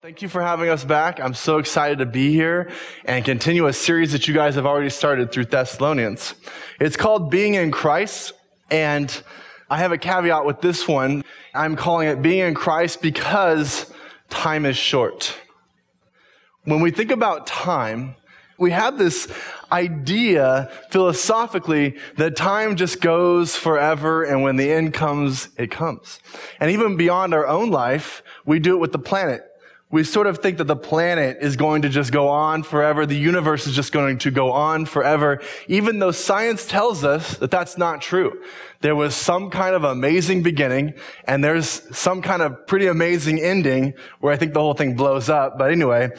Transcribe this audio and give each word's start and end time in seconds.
Thank 0.00 0.22
you 0.22 0.28
for 0.28 0.40
having 0.40 0.68
us 0.68 0.84
back. 0.84 1.18
I'm 1.18 1.34
so 1.34 1.58
excited 1.58 1.98
to 1.98 2.06
be 2.06 2.30
here 2.30 2.70
and 3.04 3.24
continue 3.24 3.66
a 3.66 3.72
series 3.72 4.12
that 4.12 4.28
you 4.28 4.32
guys 4.32 4.54
have 4.54 4.64
already 4.64 4.90
started 4.90 5.32
through 5.32 5.46
Thessalonians. 5.46 6.36
It's 6.78 6.96
called 6.96 7.32
Being 7.32 7.54
in 7.54 7.72
Christ, 7.72 8.32
and 8.70 9.10
I 9.68 9.78
have 9.78 9.90
a 9.90 9.98
caveat 9.98 10.46
with 10.46 10.60
this 10.60 10.86
one. 10.86 11.24
I'm 11.52 11.74
calling 11.74 12.06
it 12.06 12.22
Being 12.22 12.46
in 12.46 12.54
Christ 12.54 13.02
because 13.02 13.92
time 14.30 14.66
is 14.66 14.76
short. 14.76 15.36
When 16.62 16.80
we 16.80 16.92
think 16.92 17.10
about 17.10 17.48
time, 17.48 18.14
we 18.56 18.70
have 18.70 18.98
this 18.98 19.26
idea 19.72 20.70
philosophically 20.92 21.96
that 22.18 22.36
time 22.36 22.76
just 22.76 23.00
goes 23.00 23.56
forever 23.56 24.22
and 24.22 24.44
when 24.44 24.54
the 24.54 24.70
end 24.70 24.94
comes, 24.94 25.48
it 25.58 25.72
comes. 25.72 26.20
And 26.60 26.70
even 26.70 26.96
beyond 26.96 27.34
our 27.34 27.48
own 27.48 27.70
life, 27.70 28.22
we 28.46 28.60
do 28.60 28.76
it 28.76 28.78
with 28.78 28.92
the 28.92 29.00
planet 29.00 29.47
we 29.90 30.04
sort 30.04 30.26
of 30.26 30.38
think 30.38 30.58
that 30.58 30.66
the 30.66 30.76
planet 30.76 31.38
is 31.40 31.56
going 31.56 31.82
to 31.82 31.88
just 31.88 32.12
go 32.12 32.28
on 32.28 32.62
forever. 32.62 33.06
The 33.06 33.16
universe 33.16 33.66
is 33.66 33.74
just 33.74 33.90
going 33.90 34.18
to 34.18 34.30
go 34.30 34.52
on 34.52 34.84
forever, 34.84 35.40
even 35.66 35.98
though 35.98 36.10
science 36.10 36.66
tells 36.66 37.04
us 37.04 37.38
that 37.38 37.50
that's 37.50 37.78
not 37.78 38.02
true. 38.02 38.42
There 38.80 38.94
was 38.94 39.14
some 39.14 39.48
kind 39.48 39.74
of 39.74 39.84
amazing 39.84 40.42
beginning 40.42 40.94
and 41.24 41.42
there's 41.42 41.82
some 41.96 42.20
kind 42.20 42.42
of 42.42 42.66
pretty 42.66 42.86
amazing 42.86 43.40
ending 43.40 43.94
where 44.20 44.32
I 44.32 44.36
think 44.36 44.52
the 44.52 44.60
whole 44.60 44.74
thing 44.74 44.94
blows 44.94 45.30
up. 45.30 45.56
But 45.56 45.70
anyway, 45.70 46.10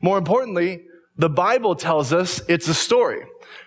more 0.00 0.18
importantly, 0.18 0.82
the 1.16 1.30
Bible 1.30 1.76
tells 1.76 2.12
us 2.12 2.42
it's 2.48 2.66
a 2.66 2.74
story. 2.74 3.24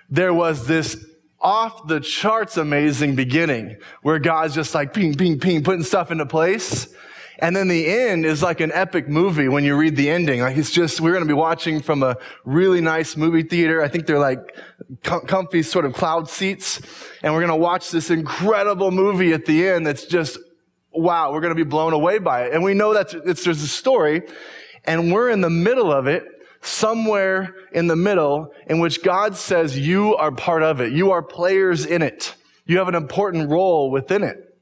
There 0.10 0.34
was 0.34 0.68
this 0.68 0.98
off 1.40 1.88
the 1.88 2.00
charts 2.00 2.58
amazing 2.58 3.16
beginning 3.16 3.78
where 4.02 4.20
God's 4.20 4.54
just 4.54 4.76
like 4.76 4.94
ping, 4.94 5.16
ping, 5.16 5.40
ping, 5.40 5.64
putting 5.64 5.84
stuff 5.84 6.12
into 6.12 6.26
place. 6.26 6.88
And 7.40 7.56
then 7.56 7.68
the 7.68 7.88
end 7.88 8.26
is 8.26 8.44
like 8.44 8.60
an 8.60 8.72
epic 8.74 9.10
movie 9.10 9.48
when 9.48 9.64
you 9.64 9.76
read 9.76 9.96
the 9.96 10.10
ending. 10.10 10.42
Like 10.42 10.58
it's 10.58 10.72
just, 10.72 11.02
we're 11.02 11.12
going 11.12 11.24
to 11.24 11.28
be 11.28 11.34
watching 11.34 11.82
from 11.82 12.04
a 12.04 12.18
really 12.46 12.82
nice 12.82 13.18
movie 13.18 13.44
theater. 13.44 13.82
I 13.82 13.88
think 13.88 14.06
they're 14.06 14.20
like 14.20 14.56
com- 15.04 15.26
comfy 15.26 15.64
sort 15.64 15.86
of 15.86 15.94
cloud 15.94 16.30
seats. 16.30 16.80
And 17.24 17.34
we're 17.34 17.40
going 17.40 17.50
to 17.50 17.56
watch 17.56 17.90
this 17.92 18.12
incredible 18.12 18.92
movie 18.92 19.34
at 19.34 19.46
the 19.46 19.68
end 19.68 19.88
that's 19.88 20.06
just, 20.06 20.38
wow, 20.92 21.34
we're 21.34 21.42
going 21.42 21.56
to 21.56 21.64
be 21.64 21.68
blown 21.68 21.94
away 21.94 22.20
by 22.20 22.46
it. 22.46 22.54
And 22.54 22.64
we 22.64 22.74
know 22.74 22.94
that 22.94 23.14
it's, 23.26 23.44
there's 23.44 23.64
a 23.64 23.68
story 23.68 24.22
and 24.86 25.12
we're 25.12 25.30
in 25.30 25.42
the 25.42 25.50
middle 25.50 25.92
of 25.92 26.08
it 26.08 26.26
somewhere 26.62 27.54
in 27.72 27.88
the 27.88 27.96
middle 27.96 28.54
in 28.68 28.80
which 28.80 29.04
God 29.04 29.36
says 29.36 29.78
you 29.78 30.16
are 30.16 30.32
part 30.32 30.64
of 30.64 30.82
it. 30.82 30.94
You 30.94 31.12
are 31.12 31.22
players 31.22 31.86
in 31.86 32.02
it. 32.02 32.36
You 32.66 32.78
have 32.78 32.88
an 32.88 32.96
important 32.96 33.50
role 33.50 33.92
within 33.92 34.24
it. 34.24 34.53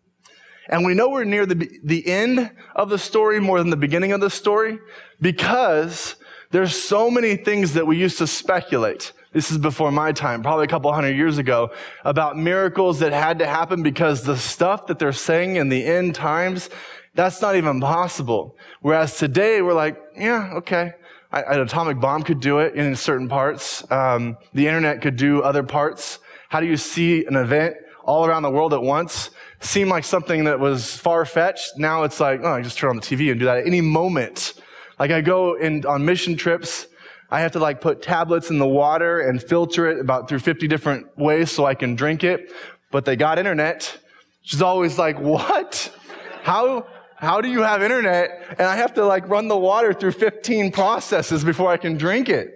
And 0.71 0.85
we 0.85 0.93
know 0.93 1.09
we're 1.09 1.25
near 1.25 1.45
the, 1.45 1.69
the 1.83 2.07
end 2.07 2.49
of 2.75 2.89
the 2.89 2.97
story 2.97 3.41
more 3.41 3.59
than 3.59 3.69
the 3.69 3.77
beginning 3.77 4.13
of 4.13 4.21
the 4.21 4.29
story 4.29 4.79
because 5.19 6.15
there's 6.51 6.73
so 6.73 7.11
many 7.11 7.35
things 7.35 7.73
that 7.73 7.85
we 7.85 7.97
used 7.97 8.17
to 8.19 8.27
speculate. 8.27 9.11
This 9.33 9.51
is 9.51 9.57
before 9.57 9.91
my 9.91 10.13
time, 10.13 10.41
probably 10.41 10.65
a 10.65 10.69
couple 10.69 10.91
hundred 10.93 11.15
years 11.15 11.37
ago, 11.37 11.71
about 12.03 12.37
miracles 12.37 12.99
that 12.99 13.11
had 13.11 13.39
to 13.39 13.45
happen 13.45 13.83
because 13.83 14.23
the 14.23 14.37
stuff 14.37 14.87
that 14.87 14.97
they're 14.97 15.13
saying 15.13 15.57
in 15.57 15.69
the 15.69 15.83
end 15.83 16.15
times, 16.15 16.69
that's 17.15 17.41
not 17.41 17.55
even 17.57 17.81
possible. 17.81 18.57
Whereas 18.81 19.17
today 19.17 19.61
we're 19.61 19.73
like, 19.73 20.01
yeah, 20.17 20.51
okay. 20.55 20.93
An 21.33 21.61
atomic 21.61 21.99
bomb 21.99 22.23
could 22.23 22.41
do 22.41 22.59
it 22.59 22.75
in 22.75 22.93
certain 22.95 23.29
parts. 23.29 23.89
Um, 23.89 24.37
the 24.53 24.67
internet 24.67 25.01
could 25.01 25.15
do 25.15 25.41
other 25.41 25.63
parts. 25.63 26.19
How 26.49 26.59
do 26.59 26.65
you 26.65 26.75
see 26.75 27.25
an 27.25 27.37
event 27.37 27.75
all 28.03 28.25
around 28.25 28.43
the 28.43 28.51
world 28.51 28.73
at 28.73 28.81
once? 28.81 29.29
Seemed 29.61 29.89
like 29.89 30.03
something 30.03 30.45
that 30.45 30.59
was 30.59 30.95
far 30.97 31.23
fetched. 31.25 31.77
Now 31.77 32.03
it's 32.03 32.19
like, 32.19 32.41
oh, 32.43 32.53
I 32.53 32.61
just 32.61 32.77
turn 32.77 32.89
on 32.89 32.95
the 32.97 33.01
TV 33.01 33.31
and 33.31 33.39
do 33.39 33.45
that 33.45 33.59
at 33.59 33.67
any 33.67 33.81
moment. 33.81 34.55
Like 34.99 35.11
I 35.11 35.21
go 35.21 35.55
in 35.55 35.85
on 35.85 36.03
mission 36.03 36.35
trips. 36.35 36.87
I 37.29 37.41
have 37.41 37.53
to 37.53 37.59
like 37.59 37.79
put 37.79 38.01
tablets 38.01 38.49
in 38.49 38.57
the 38.57 38.67
water 38.67 39.21
and 39.21 39.41
filter 39.41 39.89
it 39.89 39.99
about 39.99 40.27
through 40.27 40.39
50 40.39 40.67
different 40.67 41.17
ways 41.17 41.51
so 41.51 41.65
I 41.65 41.75
can 41.75 41.95
drink 41.95 42.23
it. 42.23 42.51
But 42.91 43.05
they 43.05 43.15
got 43.15 43.39
internet. 43.39 43.97
She's 44.41 44.61
always 44.61 44.97
like, 44.97 45.19
what? 45.19 45.95
How, 46.43 46.87
how 47.15 47.39
do 47.39 47.49
you 47.49 47.61
have 47.61 47.83
internet? 47.83 48.55
And 48.57 48.67
I 48.67 48.75
have 48.75 48.95
to 48.95 49.05
like 49.05 49.29
run 49.29 49.47
the 49.47 49.57
water 49.57 49.93
through 49.93 50.13
15 50.13 50.71
processes 50.71 51.43
before 51.43 51.71
I 51.71 51.77
can 51.77 51.97
drink 51.97 52.27
it. 52.27 52.49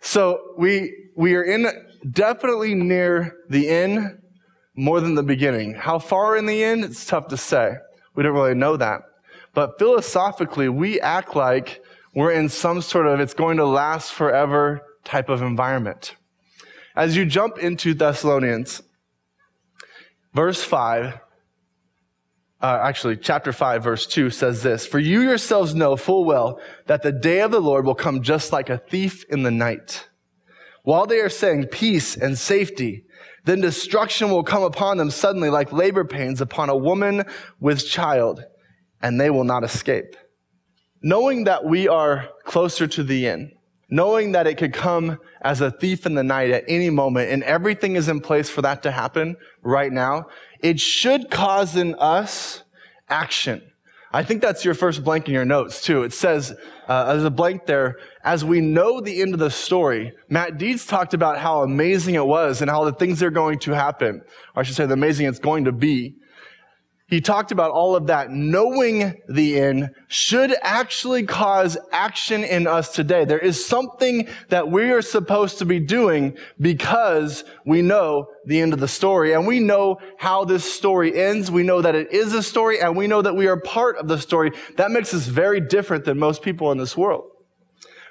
So 0.00 0.54
we, 0.58 0.92
we 1.16 1.36
are 1.36 1.44
in 1.44 1.66
definitely 2.10 2.74
near 2.74 3.36
the 3.48 3.68
end 3.68 4.21
more 4.74 5.00
than 5.00 5.14
the 5.14 5.22
beginning. 5.22 5.74
How 5.74 5.98
far 5.98 6.36
in 6.36 6.46
the 6.46 6.62
end? 6.64 6.84
It's 6.84 7.04
tough 7.04 7.28
to 7.28 7.36
say. 7.36 7.74
We 8.14 8.22
don't 8.22 8.34
really 8.34 8.54
know 8.54 8.76
that. 8.76 9.02
But 9.54 9.78
philosophically, 9.78 10.68
we 10.68 11.00
act 11.00 11.36
like 11.36 11.82
we're 12.14 12.32
in 12.32 12.48
some 12.48 12.82
sort 12.82 13.06
of 13.06 13.20
it's 13.20 13.34
going 13.34 13.58
to 13.58 13.66
last 13.66 14.12
forever 14.12 14.82
type 15.04 15.28
of 15.28 15.42
environment. 15.42 16.16
As 16.94 17.16
you 17.16 17.24
jump 17.24 17.58
into 17.58 17.94
Thessalonians, 17.94 18.82
verse 20.34 20.62
5, 20.62 21.18
uh, 22.62 22.78
actually, 22.80 23.16
chapter 23.16 23.52
5, 23.52 23.82
verse 23.82 24.06
2 24.06 24.30
says 24.30 24.62
this 24.62 24.86
For 24.86 24.98
you 24.98 25.22
yourselves 25.22 25.74
know 25.74 25.96
full 25.96 26.24
well 26.24 26.60
that 26.86 27.02
the 27.02 27.12
day 27.12 27.40
of 27.40 27.50
the 27.50 27.60
Lord 27.60 27.84
will 27.84 27.94
come 27.94 28.22
just 28.22 28.52
like 28.52 28.70
a 28.70 28.78
thief 28.78 29.24
in 29.28 29.42
the 29.42 29.50
night. 29.50 30.08
While 30.84 31.06
they 31.06 31.18
are 31.18 31.28
saying 31.28 31.66
peace 31.66 32.16
and 32.16 32.38
safety, 32.38 33.04
then 33.44 33.60
destruction 33.60 34.30
will 34.30 34.44
come 34.44 34.62
upon 34.62 34.98
them 34.98 35.10
suddenly 35.10 35.50
like 35.50 35.72
labor 35.72 36.04
pains 36.04 36.40
upon 36.40 36.68
a 36.68 36.76
woman 36.76 37.24
with 37.60 37.86
child, 37.86 38.44
and 39.00 39.20
they 39.20 39.30
will 39.30 39.44
not 39.44 39.64
escape. 39.64 40.16
Knowing 41.02 41.44
that 41.44 41.64
we 41.64 41.88
are 41.88 42.28
closer 42.44 42.86
to 42.86 43.02
the 43.02 43.26
end, 43.26 43.52
knowing 43.90 44.32
that 44.32 44.46
it 44.46 44.56
could 44.56 44.72
come 44.72 45.18
as 45.42 45.60
a 45.60 45.70
thief 45.70 46.06
in 46.06 46.14
the 46.14 46.22
night 46.22 46.50
at 46.50 46.64
any 46.68 46.90
moment, 46.90 47.30
and 47.30 47.42
everything 47.42 47.96
is 47.96 48.08
in 48.08 48.20
place 48.20 48.48
for 48.48 48.62
that 48.62 48.82
to 48.84 48.92
happen 48.92 49.36
right 49.62 49.92
now, 49.92 50.26
it 50.60 50.78
should 50.78 51.30
cause 51.30 51.76
in 51.76 51.96
us 51.96 52.62
action. 53.08 53.71
I 54.14 54.22
think 54.22 54.42
that's 54.42 54.64
your 54.64 54.74
first 54.74 55.02
blank 55.02 55.26
in 55.26 55.34
your 55.34 55.46
notes 55.46 55.82
too. 55.82 56.02
It 56.02 56.12
says, 56.12 56.54
uh, 56.86 57.12
there's 57.12 57.24
a 57.24 57.30
blank 57.30 57.64
there, 57.64 57.96
as 58.22 58.44
we 58.44 58.60
know 58.60 59.00
the 59.00 59.22
end 59.22 59.32
of 59.32 59.40
the 59.40 59.50
story. 59.50 60.12
Matt 60.28 60.58
Deeds 60.58 60.84
talked 60.84 61.14
about 61.14 61.38
how 61.38 61.62
amazing 61.62 62.16
it 62.16 62.26
was 62.26 62.60
and 62.60 62.70
how 62.70 62.84
the 62.84 62.92
things 62.92 63.22
are 63.22 63.30
going 63.30 63.58
to 63.60 63.72
happen. 63.72 64.20
Or 64.54 64.60
I 64.60 64.62
should 64.64 64.76
say 64.76 64.84
the 64.84 64.92
amazing 64.92 65.26
it's 65.26 65.38
going 65.38 65.64
to 65.64 65.72
be 65.72 66.16
he 67.12 67.20
talked 67.20 67.52
about 67.52 67.72
all 67.72 67.94
of 67.94 68.06
that. 68.06 68.30
Knowing 68.30 69.20
the 69.28 69.60
end 69.60 69.90
should 70.08 70.54
actually 70.62 71.24
cause 71.24 71.76
action 71.92 72.42
in 72.42 72.66
us 72.66 72.88
today. 72.94 73.26
There 73.26 73.38
is 73.38 73.62
something 73.62 74.28
that 74.48 74.70
we 74.70 74.92
are 74.92 75.02
supposed 75.02 75.58
to 75.58 75.66
be 75.66 75.78
doing 75.78 76.38
because 76.58 77.44
we 77.66 77.82
know 77.82 78.28
the 78.46 78.62
end 78.62 78.72
of 78.72 78.80
the 78.80 78.88
story 78.88 79.34
and 79.34 79.46
we 79.46 79.60
know 79.60 79.98
how 80.16 80.46
this 80.46 80.64
story 80.64 81.14
ends. 81.14 81.50
We 81.50 81.64
know 81.64 81.82
that 81.82 81.94
it 81.94 82.10
is 82.12 82.32
a 82.32 82.42
story 82.42 82.80
and 82.80 82.96
we 82.96 83.08
know 83.08 83.20
that 83.20 83.36
we 83.36 83.46
are 83.46 83.60
part 83.60 83.98
of 83.98 84.08
the 84.08 84.16
story. 84.16 84.52
That 84.78 84.90
makes 84.90 85.12
us 85.12 85.26
very 85.26 85.60
different 85.60 86.06
than 86.06 86.18
most 86.18 86.40
people 86.40 86.72
in 86.72 86.78
this 86.78 86.96
world. 86.96 87.24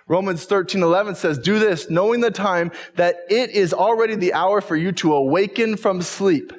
Romans 0.07 0.45
13, 0.45 0.83
11 0.83 1.15
says, 1.15 1.39
do 1.39 1.57
this, 1.57 1.89
knowing 1.89 2.19
the 2.19 2.29
time 2.29 2.71
that 2.97 3.15
it 3.31 3.49
is 3.49 3.73
already 3.73 4.13
the 4.13 4.33
hour 4.33 4.61
for 4.61 4.75
you 4.75 4.91
to 4.91 5.15
awaken 5.15 5.75
from 5.75 6.03
sleep. 6.03 6.53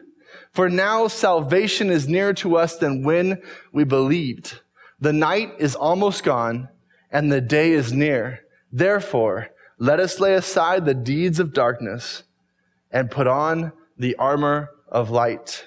For 0.52 0.68
now 0.68 1.08
salvation 1.08 1.88
is 1.90 2.08
nearer 2.08 2.34
to 2.34 2.56
us 2.56 2.76
than 2.76 3.02
when 3.02 3.40
we 3.72 3.84
believed. 3.84 4.60
The 5.00 5.12
night 5.12 5.52
is 5.58 5.74
almost 5.74 6.24
gone 6.24 6.68
and 7.10 7.32
the 7.32 7.40
day 7.40 7.72
is 7.72 7.92
near. 7.92 8.40
Therefore, 8.70 9.48
let 9.78 9.98
us 9.98 10.20
lay 10.20 10.34
aside 10.34 10.84
the 10.84 10.94
deeds 10.94 11.40
of 11.40 11.54
darkness 11.54 12.24
and 12.90 13.10
put 13.10 13.26
on 13.26 13.72
the 13.98 14.14
armor 14.16 14.68
of 14.88 15.10
light. 15.10 15.66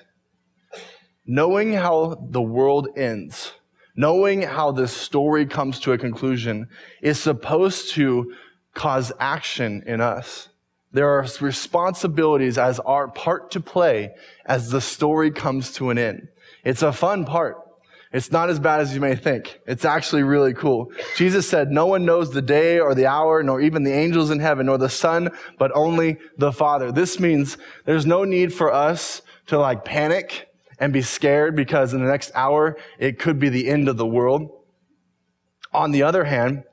Knowing 1.25 1.73
how 1.73 2.27
the 2.29 2.41
world 2.41 2.87
ends, 2.95 3.53
knowing 3.95 4.43
how 4.43 4.71
this 4.71 4.93
story 4.93 5.47
comes 5.47 5.79
to 5.79 5.93
a 5.93 5.97
conclusion 5.97 6.67
is 7.01 7.19
supposed 7.19 7.91
to 7.93 8.31
cause 8.75 9.11
action 9.19 9.83
in 9.87 9.99
us. 9.99 10.49
There 10.91 11.09
are 11.09 11.27
responsibilities 11.41 12.57
as 12.57 12.79
our 12.79 13.07
part 13.07 13.51
to 13.51 13.59
play 13.59 14.11
as 14.45 14.69
the 14.69 14.81
story 14.81 15.31
comes 15.31 15.71
to 15.73 15.89
an 15.89 15.97
end. 15.97 16.27
It's 16.63 16.81
a 16.81 16.93
fun 16.93 17.25
part. 17.25 17.57
It's 18.11 18.31
not 18.31 18.49
as 18.49 18.59
bad 18.59 18.79
as 18.79 18.93
you 18.93 19.01
may 19.01 19.15
think. 19.15 19.59
It's 19.67 19.83
actually 19.83 20.23
really 20.23 20.53
cool. 20.53 20.89
Jesus 21.17 21.49
said, 21.49 21.69
no 21.69 21.85
one 21.85 22.05
knows 22.05 22.31
the 22.31 22.41
day 22.41 22.79
or 22.79 22.95
the 22.95 23.07
hour, 23.07 23.43
nor 23.43 23.59
even 23.59 23.83
the 23.83 23.91
angels 23.91 24.31
in 24.31 24.39
heaven, 24.39 24.67
nor 24.67 24.77
the 24.77 24.87
son, 24.87 25.31
but 25.59 25.71
only 25.75 26.17
the 26.37 26.53
father. 26.53 26.93
This 26.93 27.19
means 27.19 27.57
there's 27.83 28.05
no 28.05 28.23
need 28.23 28.53
for 28.53 28.71
us 28.71 29.21
to 29.47 29.59
like 29.59 29.83
panic 29.83 30.47
and 30.79 30.93
be 30.93 31.01
scared 31.01 31.55
because 31.55 31.93
in 31.93 32.01
the 32.01 32.09
next 32.09 32.31
hour, 32.35 32.77
it 32.99 33.19
could 33.19 33.37
be 33.37 33.49
the 33.49 33.67
end 33.67 33.89
of 33.89 33.97
the 33.97 34.05
world. 34.05 34.49
On 35.73 35.91
the 35.91 36.03
other 36.03 36.23
hand, 36.23 36.63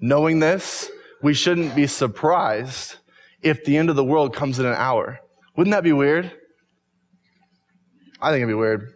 knowing 0.00 0.38
this, 0.38 0.90
we 1.22 1.34
shouldn't 1.34 1.74
be 1.74 1.88
surprised 1.88 2.96
if 3.42 3.64
the 3.64 3.76
end 3.76 3.90
of 3.90 3.96
the 3.96 4.04
world 4.04 4.34
comes 4.34 4.60
in 4.60 4.66
an 4.66 4.74
hour. 4.74 5.18
Wouldn't 5.56 5.74
that 5.74 5.82
be 5.82 5.92
weird? 5.92 6.32
I 8.24 8.30
think 8.30 8.38
it'd 8.38 8.48
be 8.48 8.54
weird. 8.54 8.94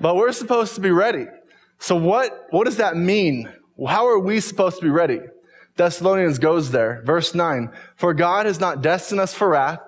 but 0.00 0.16
we're 0.16 0.32
supposed 0.32 0.74
to 0.76 0.80
be 0.80 0.90
ready. 0.90 1.26
So 1.78 1.94
what, 1.94 2.46
what 2.50 2.64
does 2.64 2.78
that 2.78 2.96
mean? 2.96 3.52
How 3.86 4.06
are 4.06 4.18
we 4.18 4.40
supposed 4.40 4.78
to 4.78 4.82
be 4.82 4.88
ready? 4.88 5.20
Thessalonians 5.76 6.38
goes 6.38 6.70
there. 6.70 7.02
Verse 7.04 7.34
9. 7.34 7.70
For 7.96 8.14
God 8.14 8.46
has 8.46 8.58
not 8.58 8.80
destined 8.80 9.20
us 9.20 9.34
for 9.34 9.50
wrath, 9.50 9.80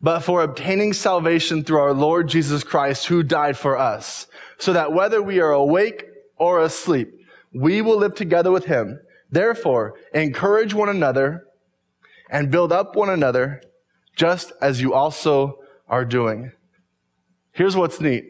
but 0.00 0.20
for 0.20 0.42
obtaining 0.42 0.94
salvation 0.94 1.64
through 1.64 1.80
our 1.80 1.92
Lord 1.92 2.28
Jesus 2.28 2.64
Christ, 2.64 3.06
who 3.08 3.22
died 3.22 3.58
for 3.58 3.76
us, 3.76 4.26
so 4.56 4.72
that 4.72 4.94
whether 4.94 5.20
we 5.20 5.38
are 5.40 5.52
awake 5.52 6.06
or 6.38 6.62
asleep, 6.62 7.12
we 7.52 7.82
will 7.82 7.98
live 7.98 8.14
together 8.14 8.50
with 8.50 8.64
him. 8.64 9.00
Therefore, 9.30 9.96
encourage 10.14 10.72
one 10.72 10.88
another 10.88 11.44
and 12.30 12.50
build 12.50 12.72
up 12.72 12.96
one 12.96 13.10
another, 13.10 13.60
just 14.16 14.52
as 14.60 14.80
you 14.80 14.94
also 14.94 15.60
are 15.86 16.04
doing. 16.04 16.50
Here's 17.52 17.76
what's 17.76 18.00
neat. 18.00 18.24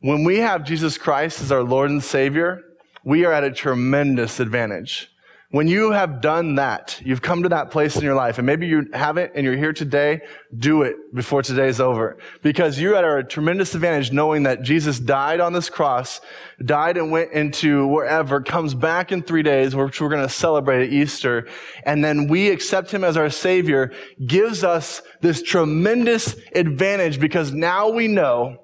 When 0.00 0.24
we 0.24 0.38
have 0.38 0.64
Jesus 0.64 0.98
Christ 0.98 1.40
as 1.40 1.50
our 1.50 1.62
Lord 1.62 1.90
and 1.90 2.02
Savior, 2.02 2.60
we 3.04 3.24
are 3.24 3.32
at 3.32 3.44
a 3.44 3.50
tremendous 3.50 4.38
advantage. 4.38 5.08
When 5.54 5.68
you 5.68 5.92
have 5.92 6.20
done 6.20 6.56
that, 6.56 7.00
you've 7.04 7.22
come 7.22 7.44
to 7.44 7.48
that 7.50 7.70
place 7.70 7.94
in 7.94 8.02
your 8.02 8.16
life, 8.16 8.38
and 8.38 8.46
maybe 8.46 8.66
you 8.66 8.88
haven't 8.92 9.30
and 9.36 9.44
you're 9.44 9.56
here 9.56 9.72
today, 9.72 10.22
do 10.58 10.82
it 10.82 10.96
before 11.14 11.42
today's 11.42 11.78
over. 11.78 12.18
Because 12.42 12.80
you're 12.80 12.96
at 12.96 13.04
a 13.04 13.22
tremendous 13.22 13.72
advantage 13.72 14.10
knowing 14.10 14.42
that 14.42 14.62
Jesus 14.62 14.98
died 14.98 15.38
on 15.38 15.52
this 15.52 15.70
cross, 15.70 16.20
died 16.64 16.96
and 16.96 17.12
went 17.12 17.30
into 17.30 17.86
wherever, 17.86 18.40
comes 18.40 18.74
back 18.74 19.12
in 19.12 19.22
three 19.22 19.44
days, 19.44 19.76
which 19.76 20.00
we're 20.00 20.08
going 20.08 20.26
to 20.26 20.28
celebrate 20.28 20.88
at 20.88 20.92
Easter, 20.92 21.46
and 21.86 22.04
then 22.04 22.26
we 22.26 22.48
accept 22.50 22.90
him 22.90 23.04
as 23.04 23.16
our 23.16 23.30
Savior, 23.30 23.92
gives 24.26 24.64
us 24.64 25.02
this 25.20 25.40
tremendous 25.40 26.34
advantage 26.56 27.20
because 27.20 27.52
now 27.52 27.90
we 27.90 28.08
know 28.08 28.56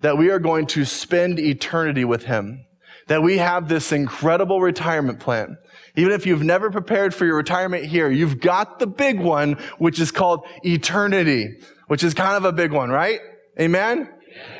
that 0.00 0.18
we 0.18 0.30
are 0.30 0.40
going 0.40 0.66
to 0.66 0.84
spend 0.84 1.38
eternity 1.38 2.04
with 2.04 2.24
him. 2.24 2.66
That 3.06 3.22
we 3.22 3.38
have 3.38 3.68
this 3.68 3.92
incredible 3.92 4.60
retirement 4.60 5.20
plan 5.20 5.58
even 5.96 6.12
if 6.12 6.26
you've 6.26 6.42
never 6.42 6.70
prepared 6.70 7.14
for 7.14 7.24
your 7.24 7.36
retirement 7.36 7.84
here, 7.84 8.10
you've 8.10 8.38
got 8.38 8.78
the 8.78 8.86
big 8.86 9.18
one, 9.18 9.54
which 9.78 9.98
is 9.98 10.10
called 10.10 10.46
eternity, 10.62 11.58
which 11.88 12.04
is 12.04 12.12
kind 12.12 12.36
of 12.36 12.44
a 12.44 12.52
big 12.52 12.70
one, 12.70 12.90
right? 12.90 13.20
Amen? 13.58 14.08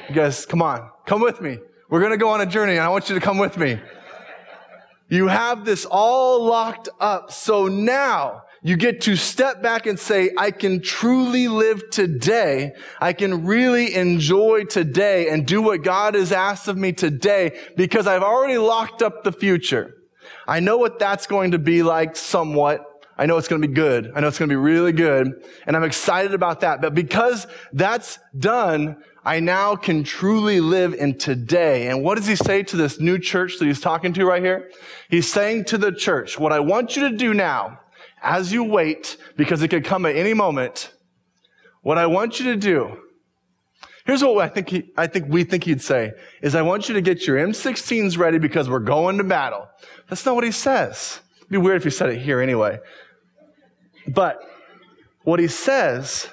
You 0.08 0.14
guys, 0.14 0.46
come 0.46 0.62
on. 0.62 0.88
Come 1.04 1.20
with 1.20 1.42
me. 1.42 1.58
We're 1.90 2.00
going 2.00 2.12
to 2.12 2.18
go 2.18 2.30
on 2.30 2.40
a 2.40 2.46
journey 2.46 2.72
and 2.72 2.80
I 2.80 2.88
want 2.88 3.10
you 3.10 3.14
to 3.14 3.20
come 3.20 3.36
with 3.36 3.58
me. 3.58 3.78
You 5.08 5.28
have 5.28 5.64
this 5.64 5.84
all 5.84 6.42
locked 6.44 6.88
up. 6.98 7.30
So 7.30 7.68
now 7.68 8.42
you 8.66 8.76
get 8.76 9.02
to 9.02 9.14
step 9.14 9.62
back 9.62 9.86
and 9.86 9.96
say, 9.96 10.32
I 10.36 10.50
can 10.50 10.82
truly 10.82 11.46
live 11.46 11.88
today. 11.90 12.72
I 13.00 13.12
can 13.12 13.46
really 13.46 13.94
enjoy 13.94 14.64
today 14.64 15.28
and 15.28 15.46
do 15.46 15.62
what 15.62 15.84
God 15.84 16.16
has 16.16 16.32
asked 16.32 16.66
of 16.66 16.76
me 16.76 16.92
today 16.92 17.60
because 17.76 18.08
I've 18.08 18.24
already 18.24 18.58
locked 18.58 19.02
up 19.02 19.22
the 19.22 19.30
future. 19.30 19.94
I 20.48 20.58
know 20.58 20.78
what 20.78 20.98
that's 20.98 21.28
going 21.28 21.52
to 21.52 21.60
be 21.60 21.84
like 21.84 22.16
somewhat. 22.16 22.84
I 23.16 23.26
know 23.26 23.36
it's 23.36 23.46
going 23.46 23.62
to 23.62 23.68
be 23.68 23.72
good. 23.72 24.10
I 24.16 24.20
know 24.20 24.26
it's 24.26 24.38
going 24.38 24.48
to 24.48 24.52
be 24.52 24.60
really 24.60 24.92
good. 24.92 25.44
And 25.64 25.76
I'm 25.76 25.84
excited 25.84 26.34
about 26.34 26.60
that. 26.62 26.82
But 26.82 26.92
because 26.92 27.46
that's 27.72 28.18
done, 28.36 28.96
I 29.24 29.38
now 29.38 29.76
can 29.76 30.02
truly 30.02 30.60
live 30.60 30.92
in 30.92 31.18
today. 31.18 31.86
And 31.86 32.02
what 32.02 32.16
does 32.16 32.26
he 32.26 32.34
say 32.34 32.64
to 32.64 32.76
this 32.76 32.98
new 32.98 33.18
church 33.20 33.58
that 33.58 33.64
he's 33.64 33.80
talking 33.80 34.12
to 34.14 34.26
right 34.26 34.42
here? 34.42 34.70
He's 35.08 35.30
saying 35.30 35.66
to 35.66 35.78
the 35.78 35.92
church, 35.92 36.36
what 36.36 36.52
I 36.52 36.58
want 36.58 36.96
you 36.96 37.08
to 37.08 37.16
do 37.16 37.32
now, 37.32 37.78
as 38.26 38.52
you 38.52 38.64
wait, 38.64 39.16
because 39.36 39.62
it 39.62 39.68
could 39.68 39.84
come 39.84 40.04
at 40.04 40.16
any 40.16 40.34
moment, 40.34 40.92
what 41.82 41.96
I 41.96 42.06
want 42.06 42.40
you 42.40 42.46
to 42.46 42.56
do 42.56 42.98
Here's 44.06 44.22
what 44.22 44.38
I 44.38 44.48
think, 44.48 44.68
he, 44.68 44.92
I 44.96 45.08
think 45.08 45.26
we 45.28 45.42
think 45.42 45.64
he'd 45.64 45.82
say 45.82 46.12
is 46.40 46.54
I 46.54 46.62
want 46.62 46.88
you 46.88 46.94
to 46.94 47.00
get 47.00 47.26
your 47.26 47.36
M16s 47.38 48.16
ready 48.16 48.38
because 48.38 48.70
we're 48.70 48.78
going 48.78 49.18
to 49.18 49.24
battle. 49.24 49.66
That's 50.08 50.24
not 50.24 50.36
what 50.36 50.44
he 50.44 50.52
says. 50.52 51.20
It'd 51.38 51.50
be 51.50 51.58
weird 51.58 51.78
if 51.78 51.84
he 51.84 51.90
said 51.90 52.10
it 52.10 52.20
here 52.20 52.40
anyway. 52.40 52.78
But 54.06 54.38
what 55.24 55.40
he 55.40 55.48
says 55.48 56.28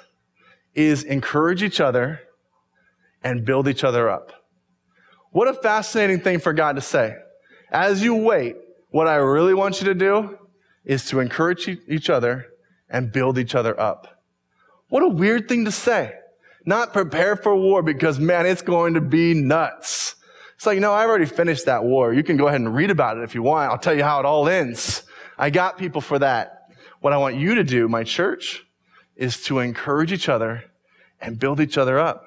is 0.75 1.03
encourage 1.03 1.63
each 1.63 1.81
other 1.81 2.21
and 3.23 3.43
build 3.43 3.67
each 3.67 3.83
other 3.83 4.07
up. 4.07 4.31
What 5.31 5.47
a 5.47 5.53
fascinating 5.55 6.19
thing 6.19 6.39
for 6.39 6.53
God 6.53 6.75
to 6.75 6.81
say. 6.81 7.15
As 7.71 8.03
you 8.03 8.13
wait, 8.13 8.55
what 8.91 9.07
I 9.07 9.15
really 9.15 9.55
want 9.55 9.81
you 9.81 9.87
to 9.87 9.95
do 9.95 10.37
is 10.85 11.05
to 11.05 11.19
encourage 11.19 11.67
each 11.67 12.09
other 12.09 12.47
and 12.89 13.11
build 13.11 13.37
each 13.37 13.55
other 13.55 13.79
up. 13.79 14.23
What 14.89 15.03
a 15.03 15.07
weird 15.07 15.47
thing 15.47 15.65
to 15.65 15.71
say. 15.71 16.13
Not 16.65 16.93
prepare 16.93 17.35
for 17.35 17.55
war 17.55 17.81
because 17.81 18.19
man, 18.19 18.45
it's 18.45 18.61
going 18.61 18.93
to 18.93 19.01
be 19.01 19.33
nuts. 19.33 20.15
It's 20.55 20.65
like, 20.65 20.79
no, 20.79 20.93
I've 20.93 21.09
already 21.09 21.25
finished 21.25 21.65
that 21.65 21.83
war. 21.83 22.13
You 22.13 22.23
can 22.23 22.37
go 22.37 22.47
ahead 22.47 22.61
and 22.61 22.73
read 22.73 22.89
about 22.89 23.17
it 23.17 23.23
if 23.23 23.35
you 23.35 23.43
want. 23.43 23.71
I'll 23.71 23.77
tell 23.77 23.95
you 23.95 24.03
how 24.03 24.19
it 24.19 24.25
all 24.25 24.47
ends. 24.47 25.03
I 25.37 25.49
got 25.49 25.77
people 25.77 25.99
for 25.99 26.19
that. 26.19 26.69
What 27.01 27.11
I 27.11 27.17
want 27.17 27.35
you 27.35 27.55
to 27.55 27.63
do, 27.63 27.89
my 27.89 28.03
church, 28.03 28.63
is 29.15 29.43
to 29.43 29.59
encourage 29.59 30.13
each 30.13 30.29
other 30.29 30.63
and 31.19 31.39
build 31.39 31.59
each 31.59 31.77
other 31.77 31.99
up. 31.99 32.23